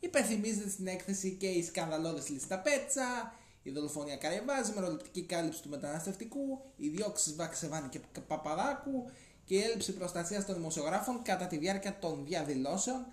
Υπενθυμίζεται 0.00 0.68
στην 0.68 0.86
έκθεση 0.86 1.30
και 1.30 1.46
η 1.46 1.62
σκανδαλώδης 1.62 2.28
λίστα 2.28 2.58
Πέτσα, 2.58 3.34
η 3.62 3.70
δολοφονία 3.70 4.16
Καρεβάζ, 4.16 4.68
η 4.68 4.72
μεροληπτική 4.74 5.22
κάλυψη 5.22 5.62
του 5.62 5.68
μεταναστευτικού, 5.68 6.60
οι 6.76 6.88
διώξει 6.88 7.32
Βαξεβάνη 7.34 7.88
και 7.88 8.00
Παπαδάκου 8.26 9.10
και 9.44 9.54
η 9.54 9.60
έλλειψη 9.60 9.92
προστασίας 9.92 10.46
των 10.46 10.54
δημοσιογράφων 10.54 11.22
κατά 11.22 11.46
τη 11.46 11.56
διάρκεια 11.56 11.98
των 11.98 12.24
διαδηλώσεων 12.24 13.06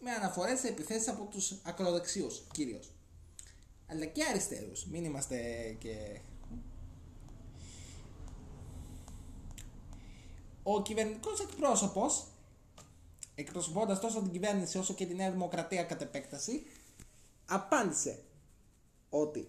με 0.00 0.10
αναφορές 0.10 0.58
σε 0.58 0.68
επιθέσεις 0.68 1.08
από 1.08 1.24
τους 1.24 1.52
ακροδεξιού 1.62 2.28
κυρίως. 2.52 2.92
Αλλά 3.86 4.04
και 4.04 4.24
αριστερούς. 4.24 4.86
Μην 4.86 5.04
είμαστε 5.04 5.36
και. 5.78 6.20
Ο 10.62 10.82
κυβερνητικός 10.82 11.40
εκπρόσωπος, 11.40 12.26
εκπροσωπώντας 13.34 14.00
τόσο 14.00 14.22
την 14.22 14.30
κυβέρνηση 14.30 14.78
όσο 14.78 14.94
και 14.94 15.06
τη 15.06 15.14
Νέα 15.14 15.30
Δημοκρατία 15.30 15.82
κατ' 15.82 16.00
επέκταση, 16.00 16.66
απάντησε 17.46 18.22
ότι 19.10 19.48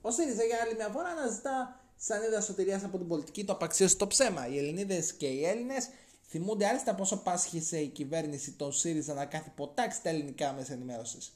ο 0.00 0.10
ΣΥΡΙΖΑ 0.10 0.44
για 0.44 0.58
άλλη 0.64 0.74
μια 0.74 0.88
φορά 0.88 1.08
αναζητά 1.08 1.80
σαν 1.96 2.22
είδα 2.22 2.40
σωτηρίας 2.40 2.84
από 2.84 2.98
την 2.98 3.08
πολιτική 3.08 3.44
το 3.44 3.52
απαξίωσε 3.52 3.96
το 3.96 4.06
ψέμα. 4.06 4.48
Οι 4.48 4.58
Ελληνίδες 4.58 5.12
και 5.12 5.26
οι 5.26 5.44
Έλληνες 5.44 5.88
θυμούνται 6.28 6.66
άριστα 6.66 6.94
πόσο 6.94 7.16
πάσχησε 7.16 7.78
η 7.78 7.88
κυβέρνηση 7.88 8.52
των 8.52 8.72
ΣΥΡΙΖΑ 8.72 9.14
να 9.14 9.26
κάθε 9.26 9.52
ποτάξει 9.56 10.02
τα 10.02 10.08
ελληνικά 10.08 10.52
μέσα 10.52 10.72
ενημέρωσης. 10.72 11.32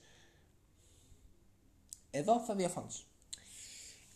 Εδώ 2.10 2.40
θα 2.40 2.54
διαφωνήσω. 2.54 3.04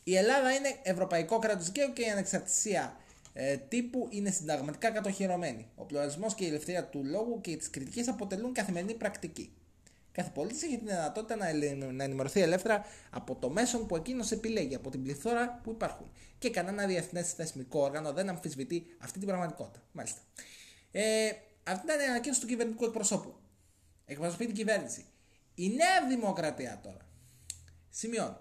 Η 0.04 0.16
Ελλάδα 0.16 0.52
είναι 0.52 0.78
ευρωπαϊκό 0.82 1.38
κράτος 1.38 1.64
δικαίου 1.64 1.92
και 1.92 2.02
η 2.02 2.08
ανεξαρτησία 2.08 2.96
ε, 3.32 3.56
τύπου 3.56 4.08
είναι 4.10 4.30
συνταγματικά 4.30 4.90
κατοχυρωμένη. 4.90 5.70
Ο 5.76 5.84
πλουραλισμός 5.84 6.34
και 6.34 6.44
η 6.44 6.48
ελευθερία 6.48 6.88
του 6.88 7.04
λόγου 7.04 7.40
και 7.40 7.56
της 7.56 7.70
κριτικής 7.70 8.08
αποτελούν 8.08 8.52
καθημερινή 8.52 8.94
πρακτική. 8.94 9.52
Κάθε 10.12 10.30
πολίτη 10.34 10.66
έχει 10.66 10.78
τη 10.78 10.84
δυνατότητα 10.84 11.36
να 11.92 12.04
ενημερωθεί 12.04 12.40
ελεύθερα 12.40 12.84
από 13.10 13.34
το 13.34 13.50
μέσο 13.50 13.78
που 13.78 13.96
εκείνος 13.96 14.30
επιλέγει, 14.30 14.74
από 14.74 14.90
την 14.90 15.02
πληθώρα 15.02 15.60
που 15.62 15.70
υπάρχουν. 15.70 16.10
Και 16.38 16.50
κανένα 16.50 16.86
διεθνές 16.86 17.32
θεσμικό 17.32 17.80
όργανο 17.80 18.12
δεν 18.12 18.28
αμφισβητεί 18.28 18.86
αυτή 18.98 19.18
την 19.18 19.28
πραγματικότητα. 19.28 19.82
Μάλιστα. 19.92 20.20
Ε, 20.90 21.30
αυτή 21.62 21.84
ήταν 21.86 22.00
η 22.00 22.04
ανακοίνωση 22.04 22.40
του 22.40 22.46
κυβερνητικού 22.46 22.84
εκπροσώπου. 22.84 23.34
Εκπροσωπεί 24.04 24.46
την 24.46 24.54
κυβέρνηση. 24.54 25.04
Η 25.54 25.68
νέα 25.68 26.08
δημοκρατία 26.08 26.80
τώρα. 26.82 27.08
Σημειώνει. 27.90 28.36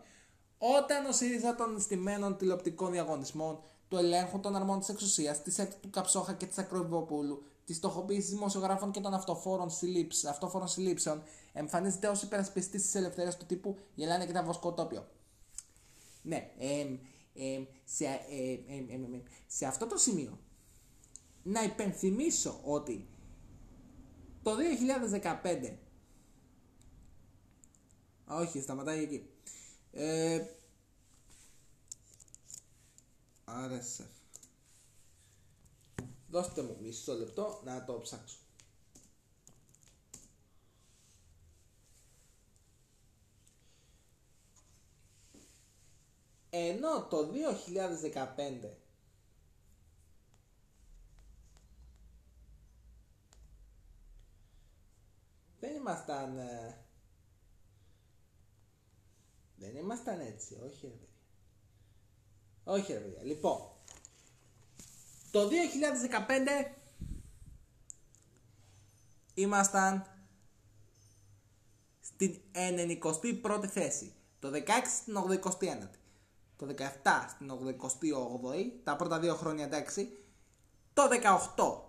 Όταν 0.58 1.06
ο 1.06 1.12
ΣΥΡΙΖΑ 1.12 1.56
των 1.56 1.80
στημένων 1.80 2.38
τηλεοπτικών 2.38 2.92
διαγωνισμών, 2.92 3.64
του 3.88 3.98
ελέγχου 3.98 4.40
των 4.40 4.56
αρμών 4.56 4.80
της 4.80 4.90
εξουσίας, 4.90 5.42
της 5.42 5.60
έκτη 5.60 5.76
του 5.82 5.90
Καψόχα 5.90 6.34
και 6.34 6.46
της 6.46 6.58
Ακροβιβοπούλου, 6.58 7.44
της 7.70 7.78
στοχοποίησης 7.78 8.30
δημοσιογράφων 8.30 8.92
και 8.92 9.00
των 9.00 9.14
αυτοφόρων 9.14 10.68
συλλήψεων, 10.68 11.24
εμφανίζεται 11.54 12.08
ως 12.08 12.22
υπερασπιστής 12.22 12.82
της 12.82 12.96
ελευθερίας 12.96 13.38
του 13.38 13.46
τύπου 13.46 13.78
Γελάνε 13.96 14.26
και 14.26 14.32
τα 14.32 14.44
βοσκοτόπιο. 14.44 15.08
Ναι, 16.22 16.52
ε, 16.58 16.86
ε, 17.34 17.64
σε, 17.84 18.06
ε, 18.06 18.60
σε 19.48 19.66
αυτό 19.66 19.88
το 19.88 19.98
σημείο 19.98 20.40
να 21.44 21.64
υπενθυμίσω 21.64 22.60
ότι 22.64 23.08
το 24.44 24.52
2015 24.56 25.78
όχι, 28.28 28.62
σταματάει 28.62 29.04
εκεί. 29.04 29.30
Ε, 29.92 30.46
RSF. 33.46 34.19
Δώστε 36.30 36.62
μου 36.62 36.78
μισό 36.82 37.14
λεπτό 37.14 37.62
να 37.64 37.86
το 37.86 38.00
ψάξω. 38.00 38.38
Ενώ 46.50 47.04
το 47.04 47.18
2015 47.18 48.70
δεν 55.60 55.76
ήμασταν 55.76 56.38
ε, 56.38 56.86
δεν 59.56 59.76
ήμασταν 59.76 60.20
έτσι, 60.20 60.60
όχι 60.64 60.88
ρε 60.88 60.94
παιδιά. 60.94 61.16
Όχι 62.64 62.94
ρε 62.94 63.00
παιδιά. 63.00 63.24
Λοιπόν, 63.24 63.62
το 65.32 65.50
2015 66.68 66.72
ήμασταν 69.34 70.06
στην 72.00 72.40
91η 73.02 73.68
θέση. 73.68 74.14
Το 74.40 74.52
16 74.54 74.56
στην 75.02 75.18
81η. 75.18 75.90
Το 76.56 76.68
17 76.78 76.84
στην 77.30 77.52
88η. 77.52 78.72
Τα 78.84 78.96
πρώτα 78.96 79.20
δύο 79.20 79.36
χρόνια 79.36 79.66
εντάξει. 79.66 80.18
Το 80.94 81.04
18 81.56 81.82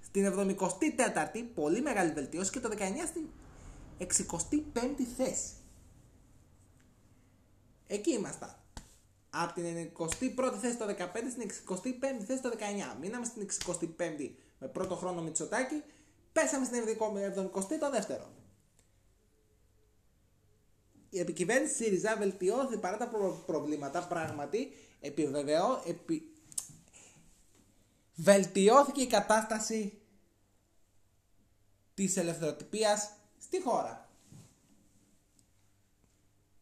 στην 0.00 0.32
74η. 0.34 1.44
Πολύ 1.54 1.80
μεγάλη 1.80 2.12
βελτίωση. 2.12 2.50
Και 2.50 2.60
το 2.60 2.68
19 2.68 2.78
στην 3.06 3.26
65η 3.98 5.02
θέση. 5.16 5.52
Εκεί 7.86 8.12
ήμασταν. 8.12 8.61
Από 9.34 9.52
την 9.52 9.90
21η 9.98 10.56
θέση 10.60 10.76
το 10.76 10.84
15 10.84 11.06
στην 11.30 11.50
65η 11.68 12.22
θέση 12.26 12.42
το 12.42 12.52
19. 12.58 12.96
Μείναμε 13.00 13.24
στην 13.24 13.48
65η 13.66 14.30
με 14.58 14.68
πρώτο 14.68 14.94
χρόνο 14.94 15.22
Μητσοτάκη, 15.22 15.82
πέσαμε 16.32 16.64
στην 16.64 16.82
70η 16.86 17.78
το 17.80 17.90
δεύτερο. 17.90 18.32
Η 21.10 21.18
επικυβέρνηση 21.18 21.74
ΣΥΡΙΖΑ 21.74 22.16
βελτιώθηκε 22.16 22.78
παρά 22.78 22.96
τα 22.96 23.10
προβλήματα, 23.46 24.06
πράγματι 24.06 24.72
επιβεβαιώ, 25.00 25.82
επι... 25.86 26.32
βελτιώθηκε 28.14 29.02
η 29.02 29.06
κατάσταση 29.06 30.00
της 31.94 32.16
ελευθεροτυπίας 32.16 33.12
στη 33.38 33.62
χώρα. 33.62 34.08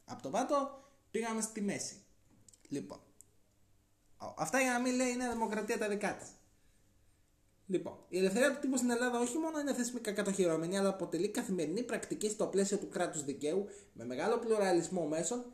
Από 0.04 0.22
το 0.22 0.30
πάτο 0.30 0.84
πήγαμε 1.10 1.40
στη 1.40 1.60
μέση. 1.60 1.94
Λοιπόν. 2.70 3.00
Αυτά 4.36 4.60
για 4.60 4.72
να 4.72 4.80
μην 4.80 4.94
λέει 4.94 5.08
η 5.08 5.16
Νέα 5.16 5.32
Δημοκρατία 5.32 5.78
τα 5.78 5.88
δικά 5.88 6.16
της. 6.16 6.28
Λοιπόν, 7.66 7.98
η 8.08 8.18
ελευθερία 8.18 8.54
του 8.54 8.60
τύπου 8.60 8.76
στην 8.76 8.90
Ελλάδα 8.90 9.20
όχι 9.20 9.38
μόνο 9.38 9.60
είναι 9.60 9.74
θεσμικά 9.74 10.12
κατοχυρωμένη, 10.12 10.78
αλλά 10.78 10.88
αποτελεί 10.88 11.28
καθημερινή 11.28 11.82
πρακτική 11.82 12.30
στο 12.30 12.46
πλαίσιο 12.46 12.78
του 12.78 12.88
κράτους 12.88 13.24
δικαίου, 13.24 13.66
με 13.92 14.04
μεγάλο 14.04 14.38
πλουραλισμό 14.38 15.06
μέσων 15.06 15.44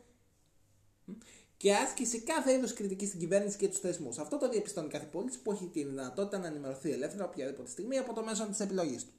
και 1.57 1.75
άσκηση 1.75 2.21
κάθε 2.21 2.53
είδους 2.53 2.73
κριτική 2.73 3.05
στην 3.05 3.19
κυβέρνηση 3.19 3.57
και 3.57 3.67
τους 3.67 3.79
θεσμούς. 3.79 4.17
Αυτό 4.17 4.37
το 4.37 4.49
διαπιστώνει 4.49 4.87
κάθε 4.87 5.05
πολίτης 5.05 5.39
που 5.39 5.51
έχει 5.51 5.67
τη 5.67 5.83
δυνατότητα 5.83 6.37
να 6.37 6.47
ενημερωθεί 6.47 6.91
ελεύθερα 6.91 7.25
οποιαδήποτε 7.25 7.69
στιγμή 7.69 7.97
από 7.97 8.13
το 8.13 8.23
μέσο 8.23 8.47
της 8.47 8.59
επιλογής 8.59 9.05
του. 9.05 9.11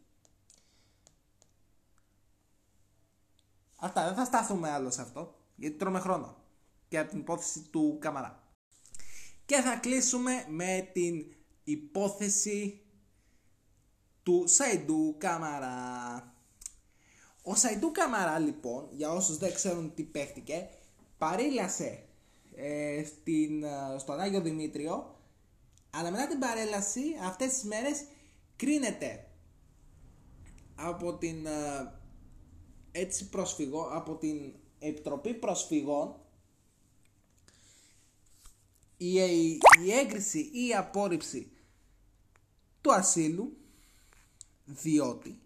Αυτά, 3.76 4.04
δεν 4.04 4.14
θα 4.14 4.24
στάθουμε 4.24 4.70
άλλο 4.70 4.90
σε 4.90 5.02
αυτό 5.02 5.34
γιατί 5.56 5.76
τρώμε 5.76 6.00
χρόνο 6.00 6.36
και 6.88 6.98
από 6.98 7.10
την 7.10 7.18
υπόθεση 7.18 7.68
του 7.70 7.96
Καμαρά. 8.00 8.42
Και 9.46 9.56
θα 9.56 9.76
κλείσουμε 9.76 10.44
με 10.48 10.90
την 10.92 11.34
υπόθεση 11.64 12.80
του 14.22 14.44
Σαϊντού 14.46 15.14
Καμαρά. 15.18 16.34
Ο 17.42 17.54
Σαϊντού 17.54 17.92
Καμαρά 17.92 18.38
λοιπόν, 18.38 18.88
για 18.90 19.10
όσους 19.10 19.36
δεν 19.36 19.54
ξέρουν 19.54 19.94
τι 19.94 20.02
παίχτηκε, 20.02 20.68
παρήλασε 21.18 22.02
ε, 22.54 23.04
στην, 23.04 23.64
ε, 23.64 23.98
στον 23.98 24.20
Άγιο 24.20 24.40
Δημήτριο, 24.40 25.16
αλλά 25.90 26.10
μετά 26.10 26.26
την 26.26 26.38
παρέλαση 26.38 27.02
αυτές 27.22 27.52
τις 27.52 27.62
μέρες 27.64 28.04
κρίνεται 28.56 29.26
από 30.74 31.14
την 31.14 31.46
ε, 31.46 31.92
έτσι 32.92 33.28
προσφυγό, 33.28 33.88
από 33.92 34.16
την 34.16 34.52
Επιτροπή 34.78 35.34
Προσφυγών 35.34 36.14
η, 38.98 39.12
η 39.84 39.92
έγκριση 39.92 40.38
ή 40.38 40.66
η 40.66 40.74
απόρριψη 40.74 41.50
του 42.80 42.92
ασύλου 42.92 43.56
διότι 44.64 45.40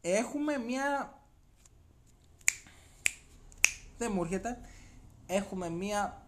έχουμε 0.00 0.58
μια 0.58 1.18
δεν 3.98 4.12
μου 4.14 4.22
έρχεται 4.22 4.58
έχουμε 5.26 5.70
μια 5.70 6.26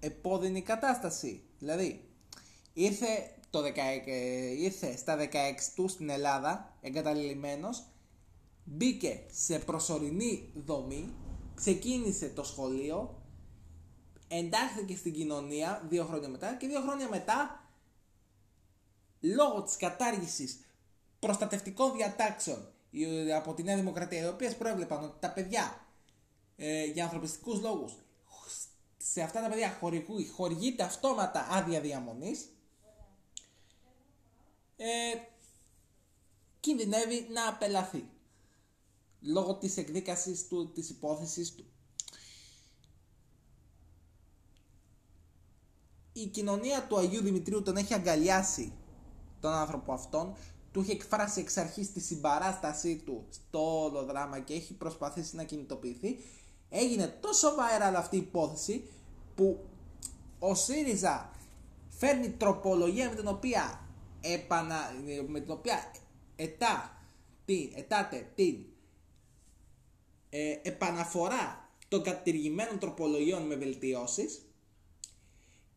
επώδυνη 0.00 0.62
κατάσταση. 0.62 1.42
Δηλαδή 1.58 2.08
ήρθε, 2.72 3.06
το 3.50 3.60
16, 3.60 3.66
ήρθε 4.58 4.96
στα 4.96 5.16
16 5.18 5.28
του 5.74 5.88
στην 5.88 6.08
Ελλάδα 6.08 6.76
εγκαταλειμμένος 6.80 7.82
μπήκε 8.64 9.20
σε 9.32 9.58
προσωρινή 9.58 10.52
δομή, 10.54 11.12
ξεκίνησε 11.54 12.28
το 12.28 12.44
σχολείο, 12.44 13.21
εντάχθηκε 14.36 14.96
στην 14.96 15.12
κοινωνία 15.12 15.82
δύο 15.88 16.04
χρόνια 16.04 16.28
μετά 16.28 16.54
και 16.54 16.66
δύο 16.66 16.80
χρόνια 16.80 17.08
μετά 17.08 17.68
λόγω 19.20 19.62
της 19.62 19.76
κατάργησης 19.76 20.60
προστατευτικών 21.18 21.92
διατάξεων 21.92 22.66
από 23.36 23.54
τη 23.54 23.62
Νέα 23.62 23.76
Δημοκρατία 23.76 24.24
οι 24.24 24.28
οποίες 24.28 24.56
προέβλεπαν 24.56 25.04
ότι 25.04 25.16
τα 25.20 25.32
παιδιά 25.32 25.86
ε, 26.56 26.84
για 26.84 27.04
ανθρωπιστικούς 27.04 27.60
λόγους 27.60 27.92
σε 28.96 29.22
αυτά 29.22 29.40
τα 29.42 29.48
παιδιά 29.48 29.76
χορηγού, 29.80 30.26
χορηγείται 30.34 30.82
αυτόματα 30.82 31.46
άδεια 31.50 31.80
διαμονής 31.80 32.48
ε, 34.76 35.14
κινδυνεύει 36.60 37.26
να 37.30 37.48
απελαθεί 37.48 38.04
λόγω 39.20 39.54
της 39.54 39.76
εκδίκασης 39.76 40.48
του, 40.48 40.72
της 40.72 40.90
υπόθεσης 40.90 41.54
του. 41.54 41.64
Η 46.12 46.26
κοινωνία 46.26 46.86
του 46.86 46.98
Αγίου 46.98 47.22
Δημητρίου 47.22 47.62
τον 47.62 47.76
έχει 47.76 47.94
αγκαλιάσει 47.94 48.72
τον 49.40 49.52
άνθρωπο 49.52 49.92
αυτόν, 49.92 50.34
του 50.72 50.80
έχει 50.80 50.90
εκφράσει 50.90 51.40
εξ 51.40 51.56
αρχής 51.56 51.92
τη 51.92 52.00
συμπαράστασή 52.00 52.96
του 53.04 53.26
στο 53.30 53.82
όλο 53.82 54.04
δράμα 54.04 54.38
και 54.38 54.54
έχει 54.54 54.74
προσπαθήσει 54.74 55.36
να 55.36 55.44
κινητοποιηθεί. 55.44 56.18
Έγινε 56.68 57.06
τόσο 57.20 57.48
viral 57.48 57.94
αυτή 57.96 58.16
η 58.16 58.18
υπόθεση 58.18 58.84
που 59.34 59.64
ο 60.38 60.54
ΣΥΡΙΖΑ 60.54 61.30
φέρνει 61.88 62.30
τροπολογία 62.30 63.08
με 63.08 63.14
την 63.14 63.28
οποία 63.28 63.86
επανα, 64.20 64.76
με 65.26 65.40
την 65.40 65.50
οποία 65.50 65.92
ετά, 66.36 67.02
τι, 67.44 67.72
ετάτε 67.74 68.30
την 68.34 68.64
ε, 70.30 70.58
επαναφορά 70.62 71.70
των 71.88 72.02
κατηργημένων 72.02 72.78
τροπολογιών 72.78 73.42
με 73.42 73.54
βελτιώσεις 73.54 74.46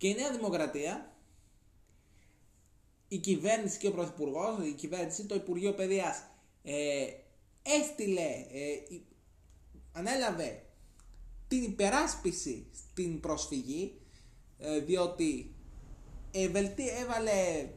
και 0.05 0.11
η 0.11 0.15
Νέα 0.15 0.31
Δημοκρατία, 0.31 1.13
η 3.07 3.17
κυβέρνηση 3.17 3.77
και 3.77 3.87
ο 3.87 3.91
Πρωθυπουργός, 3.91 4.67
η 4.67 4.73
κυβέρνηση, 4.73 5.25
το 5.25 5.35
Υπουργείο 5.35 5.73
Παιδείας 5.73 6.23
ε, 6.63 7.07
έστειλε, 7.63 8.45
ε, 8.51 8.99
ανέλαβε 9.91 10.63
την 11.47 11.63
υπεράσπιση 11.63 12.65
στην 12.71 13.19
προσφυγή 13.19 13.93
ε, 14.59 14.79
διότι 14.79 15.53
ε, 16.31 16.49
έβαλε 17.01 17.69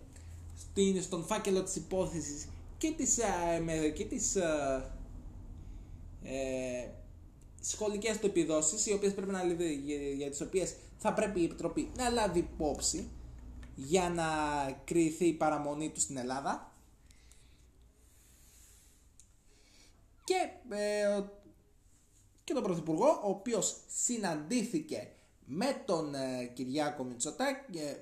στην, 0.56 1.02
στον 1.02 1.24
φάκελο 1.24 1.62
της 1.62 1.76
υπόθεσης 1.76 2.48
και 2.78 2.90
τις, 2.90 3.18
ε, 3.18 3.88
και 3.88 4.04
τις 4.04 4.36
ε, 6.22 6.92
σχολικές 7.60 8.18
του 8.18 8.26
επιδόσεις, 8.26 8.86
οι 8.86 8.92
οποίες 8.92 9.14
πρέπει 9.14 9.32
να 9.32 9.42
λάβει, 9.42 9.74
για 10.16 10.30
τις 10.30 10.40
οποίες 10.40 10.74
θα 10.98 11.12
πρέπει 11.12 11.40
η 11.40 11.44
Επιτροπή 11.44 11.90
να 11.96 12.08
λάβει 12.08 12.38
υπόψη 12.38 13.10
για 13.74 14.10
να 14.10 14.26
κρυθεί 14.84 15.26
η 15.26 15.32
παραμονή 15.32 15.90
του 15.90 16.00
στην 16.00 16.16
Ελλάδα. 16.16 16.72
Και, 20.24 20.74
ε, 20.76 21.20
και 22.44 22.52
τον 22.54 22.62
Πρωθυπουργό, 22.62 23.20
ο 23.24 23.28
οποίος 23.28 23.76
συναντήθηκε 23.86 25.10
με 25.44 25.82
τον 25.84 26.14
ε, 26.14 26.44
Κυριάκο 26.54 27.04
Μητσοτάκη, 27.04 27.78
ε, 27.78 27.96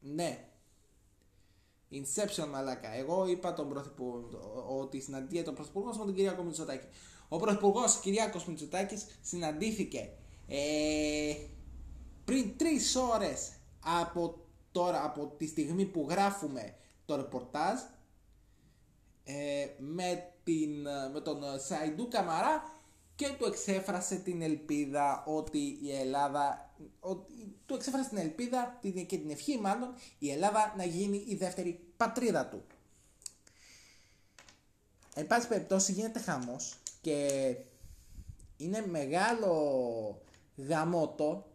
ναι, 0.00 0.48
Inception 1.92 2.46
μαλάκα. 2.50 2.94
Εγώ 2.94 3.26
είπα 3.26 3.54
τον 3.54 3.68
Πρωθυπουργό 3.68 4.28
ότι 4.80 5.00
συναντήθηκε 5.00 5.42
τον 5.42 5.54
Πρωθυπουργό 5.54 5.90
με 5.90 6.04
τον 6.04 6.14
Κυριάκο 6.14 6.42
Μητσοτάκη. 6.42 6.86
Ο 7.28 7.36
Πρωθυπουργός 7.36 8.00
Κυριάκος 8.00 8.46
Μητσοτάκης 8.46 9.06
συναντήθηκε 9.20 10.10
ε, 10.48 11.34
πριν 12.24 12.56
τρεις 12.56 12.96
ώρες 12.96 13.52
από 13.84 14.38
τώρα, 14.72 15.04
από 15.04 15.34
τη 15.36 15.46
στιγμή 15.46 15.84
που 15.84 16.06
γράφουμε 16.10 16.74
το 17.04 17.16
ρεπορτάζ 17.16 17.80
ε, 19.24 19.66
με, 19.78 20.32
την, 20.44 20.80
με 21.12 21.20
τον 21.20 21.42
Σαϊντού 21.58 22.08
Καμαρά 22.08 22.80
και 23.14 23.28
του 23.38 23.44
εξέφρασε 23.44 24.16
την 24.16 24.42
ελπίδα 24.42 25.24
ότι 25.26 25.78
η 25.82 25.92
Ελλάδα 25.92 26.70
ότι, 27.00 27.56
του 27.66 27.74
εξέφρασε 27.74 28.08
την 28.08 28.18
ελπίδα 28.18 28.78
την, 28.80 29.06
και 29.06 29.18
την 29.18 29.30
ευχή 29.30 29.58
μάλλον 29.58 29.94
η 30.18 30.30
Ελλάδα 30.30 30.74
να 30.76 30.84
γίνει 30.84 31.24
η 31.28 31.34
δεύτερη 31.34 31.80
πατρίδα 31.96 32.46
του. 32.46 32.62
Εν 35.14 35.26
πάση 35.26 35.48
περιπτώσει 35.48 35.92
γίνεται 35.92 36.20
χαμός 36.20 36.78
και 37.00 37.56
είναι 38.56 38.86
μεγάλο 38.86 40.22
γαμότο 40.56 41.51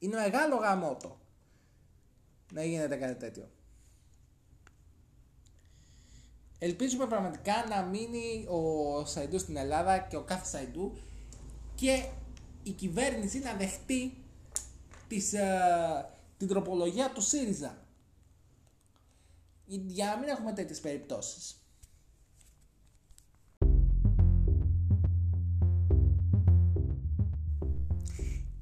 είναι 0.00 0.16
μεγάλο 0.16 0.56
γαμότο 0.56 1.20
να 2.52 2.64
γίνεται 2.64 2.96
κάτι 2.96 3.14
τέτοιο. 3.14 3.48
Ελπίζουμε 6.58 7.06
πραγματικά 7.06 7.66
να 7.68 7.82
μείνει 7.82 8.46
ο 8.48 9.04
Σαϊντού 9.04 9.38
στην 9.38 9.56
Ελλάδα 9.56 9.98
και 9.98 10.16
ο 10.16 10.22
κάθε 10.22 10.44
Σαϊντού 10.44 10.98
και 11.74 12.08
η 12.62 12.70
κυβέρνηση 12.70 13.38
να 13.38 13.54
δεχτεί 13.54 14.24
της, 15.08 15.32
ε, 15.32 16.10
την 16.36 16.48
τροπολογία 16.48 17.12
του 17.12 17.20
ΣΥΡΙΖΑ. 17.20 17.86
Για 19.66 20.06
να 20.06 20.18
μην 20.18 20.28
έχουμε 20.28 20.52
τέτοιες 20.52 20.80
περιπτώσεις. 20.80 21.64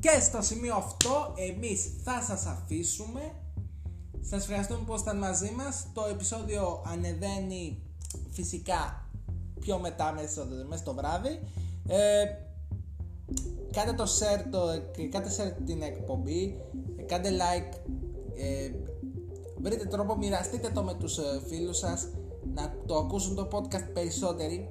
Και 0.00 0.20
στο 0.20 0.42
σημείο 0.42 0.74
αυτό 0.74 1.34
εμείς 1.36 1.90
θα 2.04 2.22
σας 2.22 2.46
αφήσουμε. 2.46 3.32
Σας 4.20 4.42
ευχαριστούμε 4.42 4.80
που 4.86 4.92
ήσασταν 4.92 5.18
μαζί 5.18 5.50
μας. 5.50 5.86
Το 5.92 6.04
επεισόδιο 6.10 6.82
ανεβαίνει 6.86 7.82
φυσικά 8.30 9.08
πιο 9.60 9.78
μετά 9.78 10.12
μέσα, 10.12 10.46
μέσα 10.68 10.82
στο 10.82 10.94
βράδυ. 10.94 11.40
Ε, 11.88 12.24
κάντε 13.72 13.92
το 13.92 14.04
share, 14.04 14.44
το, 14.50 14.60
κάντε 15.10 15.28
share 15.36 15.62
την 15.66 15.82
εκπομπή, 15.82 16.60
κάντε 17.06 17.30
like, 17.30 17.76
ε, 18.36 18.70
βρείτε 19.60 19.84
τρόπο, 19.84 20.16
μοιραστείτε 20.16 20.70
το 20.70 20.82
με 20.82 20.94
τους 20.94 21.18
ε, 21.18 21.40
φίλους 21.46 21.78
σας, 21.78 22.08
να 22.54 22.74
το 22.86 22.96
ακούσουν 22.96 23.34
το 23.34 23.48
podcast 23.52 23.92
περισσότεροι. 23.92 24.68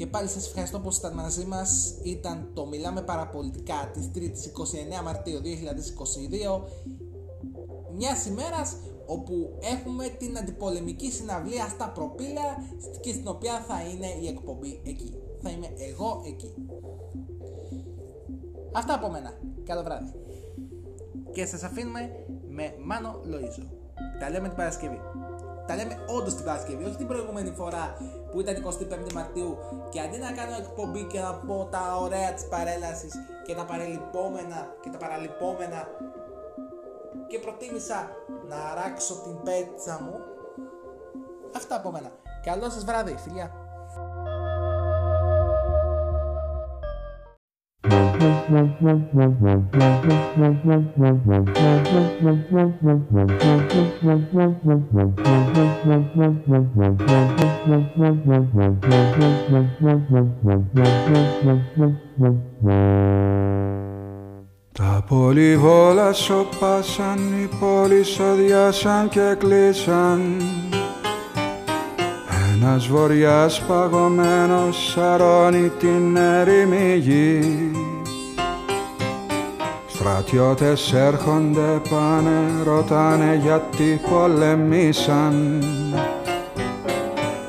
Και 0.00 0.06
πάλι 0.06 0.28
σας 0.28 0.46
ευχαριστώ 0.46 0.80
που 0.80 0.88
ήσασταν 0.88 1.14
μαζί 1.14 1.44
μας. 1.44 1.94
Ήταν 2.02 2.50
το 2.54 2.66
Μιλάμε 2.66 3.02
Παραπολιτικά 3.02 3.90
της 3.92 4.10
3ης 4.14 4.46
29 5.00 5.02
Μαρτίου 5.04 5.40
2022. 5.40 6.62
Μιας 7.96 8.26
ημέρας 8.26 8.76
όπου 9.06 9.58
έχουμε 9.60 10.08
την 10.08 10.38
αντιπολεμική 10.38 11.10
συναυλία 11.10 11.68
στα 11.68 11.90
προπήλαια 11.90 12.62
και 13.00 13.12
στην 13.12 13.28
οποία 13.28 13.64
θα 13.68 13.82
είναι 13.82 14.06
η 14.06 14.26
εκπομπή 14.26 14.80
εκεί. 14.84 15.14
Θα 15.42 15.50
είμαι 15.50 15.68
εγώ 15.76 16.22
εκεί. 16.26 16.54
Αυτά 18.72 18.94
από 18.94 19.10
μένα. 19.10 19.32
Καλό 19.64 19.82
βράδυ. 19.82 20.12
Και 21.32 21.46
σας 21.46 21.62
αφήνουμε 21.62 22.10
με 22.48 22.74
Μάνο 22.84 23.20
Λοΐζο. 23.24 23.66
Τα 24.20 24.30
λέμε 24.30 24.48
την 24.48 24.56
Παρασκευή. 24.56 25.00
Τα 25.70 25.76
λέμε 25.76 26.04
όντως 26.06 26.34
την 26.34 26.44
Παρασκευή, 26.44 26.84
όχι 26.84 26.96
την 26.96 27.06
προηγούμενη 27.06 27.50
φορά 27.50 27.96
που 28.30 28.40
ήταν 28.40 28.54
25 29.08 29.12
Μαρτίου 29.14 29.58
και 29.88 30.00
αντί 30.00 30.18
να 30.18 30.32
κάνω 30.32 30.56
εκπομπή 30.58 31.02
και 31.04 31.20
να 31.20 31.34
πω 31.34 31.68
τα 31.70 31.96
ωραία 32.00 32.32
της 32.32 32.44
παρέλασης 32.48 33.14
και 33.46 33.54
τα 33.54 33.64
παρελειπόμενα 33.64 34.74
και 34.80 34.90
τα 34.90 34.98
παραλειπόμενα 34.98 35.88
και 37.26 37.38
προτίμησα 37.38 38.08
να 38.48 38.56
αράξω 38.56 39.14
την 39.14 39.42
πέτσα 39.42 40.00
μου. 40.02 40.14
Αυτά 41.56 41.76
από 41.76 41.90
μένα. 41.90 42.10
Καλό 42.44 42.70
σας 42.70 42.84
βράδυ, 42.84 43.16
φιλιά. 43.24 43.59
Τα 64.72 65.04
πολυβόλα 65.08 66.12
σοπάσαν, 66.12 67.18
οι 67.18 67.48
πόλεις 67.60 68.18
οδιάσαν 68.18 69.08
και 69.08 69.36
κλείσαν. 69.38 70.20
Ένας 72.54 72.86
βοριάς 72.86 73.62
παγωμένος 73.68 74.92
σαρώνει 74.92 75.70
την 75.78 76.16
έρημη 76.16 76.96
γη 76.96 77.40
Στρατιώτες 80.02 80.92
έρχονται 80.92 81.80
πάνε, 81.90 82.62
ρωτάνε 82.64 83.40
γιατί 83.42 84.00
πολεμήσαν. 84.10 85.64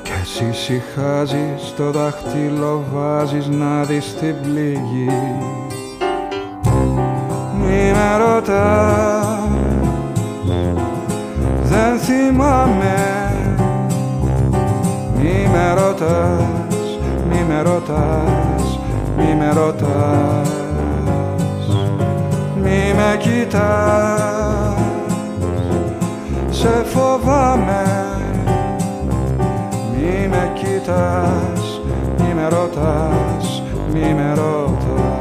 Κι 0.02 0.10
εσύ 0.22 0.52
συχάζεις, 0.52 1.74
το 1.76 1.90
δάχτυλο 1.90 2.84
βάζεις 2.94 3.46
να 3.48 3.82
δεις 3.82 4.14
την 4.14 4.34
πληγή. 4.42 5.08
Μη 7.58 7.92
με 7.92 8.16
ρωτάς, 8.24 9.48
δεν 11.62 11.98
θυμάμαι. 11.98 12.94
Μη 15.16 15.48
με 15.52 15.74
ρωτάς, 15.74 16.98
μη 17.28 17.44
με 17.48 17.62
ρωτάς, 17.62 18.80
μη 19.16 19.34
με 19.38 19.52
ρωτάς. 19.52 20.32
μη 20.46 20.61
με 23.02 23.16
κοιτάς. 23.16 24.80
Σε 26.50 26.84
φοβάμαι. 26.84 28.02
Μη 29.92 30.28
με 30.28 30.52
κοιτάς 30.54 31.80
Μη 32.18 32.34
με 32.34 32.48
ρωτάς 32.48 33.62
Μη 33.92 34.14
με 34.14 34.34
ρωτάς 34.34 35.11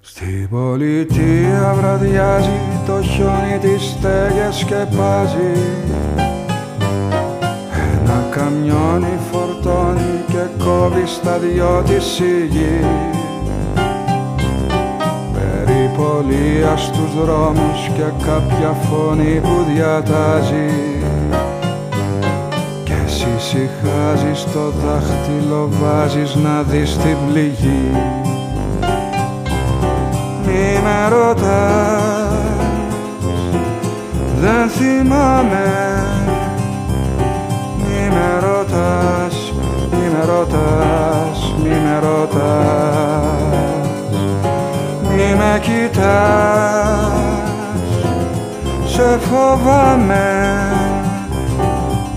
Στην 0.00 0.48
πολιτεία 0.48 1.74
βραδιάζει 1.76 2.60
το 2.86 3.02
χιόνι 3.02 3.58
τις 3.60 3.82
στέγες 3.82 4.56
σκεπάζει. 4.56 5.52
Ένα 7.92 8.28
καμιόνι 8.30 9.18
φορτώνει 9.30 10.24
και 10.26 10.64
κόβει 10.64 11.06
στα 11.06 11.38
δυο 11.38 11.82
της 11.86 12.18
η 12.18 12.46
γη 12.46 13.15
Πολύ 15.96 16.64
στους 16.76 17.24
δρόμους 17.24 17.90
και 17.94 18.24
κάποια 18.26 18.76
φωνή 18.90 19.40
που 19.42 19.64
διατάζει. 19.74 20.70
Και 22.84 22.92
εσύ 23.06 23.34
συχάζεις 23.38 24.44
το 24.52 24.70
δάχτυλο 24.70 25.68
βάζεις 25.82 26.34
να 26.34 26.62
δεις 26.62 26.96
την 26.96 27.16
πληγή. 27.32 27.90
Μη 30.46 30.80
με 30.82 31.08
δεν 34.40 34.68
θυμάμαι. 34.68 35.64
Μη 37.78 38.08
με 38.10 38.40
ρωτάς, 38.40 39.52
μη 39.90 40.08
με 40.10 41.98
ρωτάς, 42.00 43.35
κοιτάς. 45.62 47.36
Σε 48.86 49.18
φοβάμαι. 49.18 50.46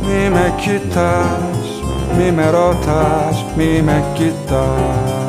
Μη 0.09 0.30
με 0.30 0.53
κοιτάς 0.57 1.82
Μη 2.17 2.32
με 2.32 2.49
ρωτάς 2.49 3.45
Μη 3.57 3.82
με 3.82 4.03
κοιτάς 4.13 5.19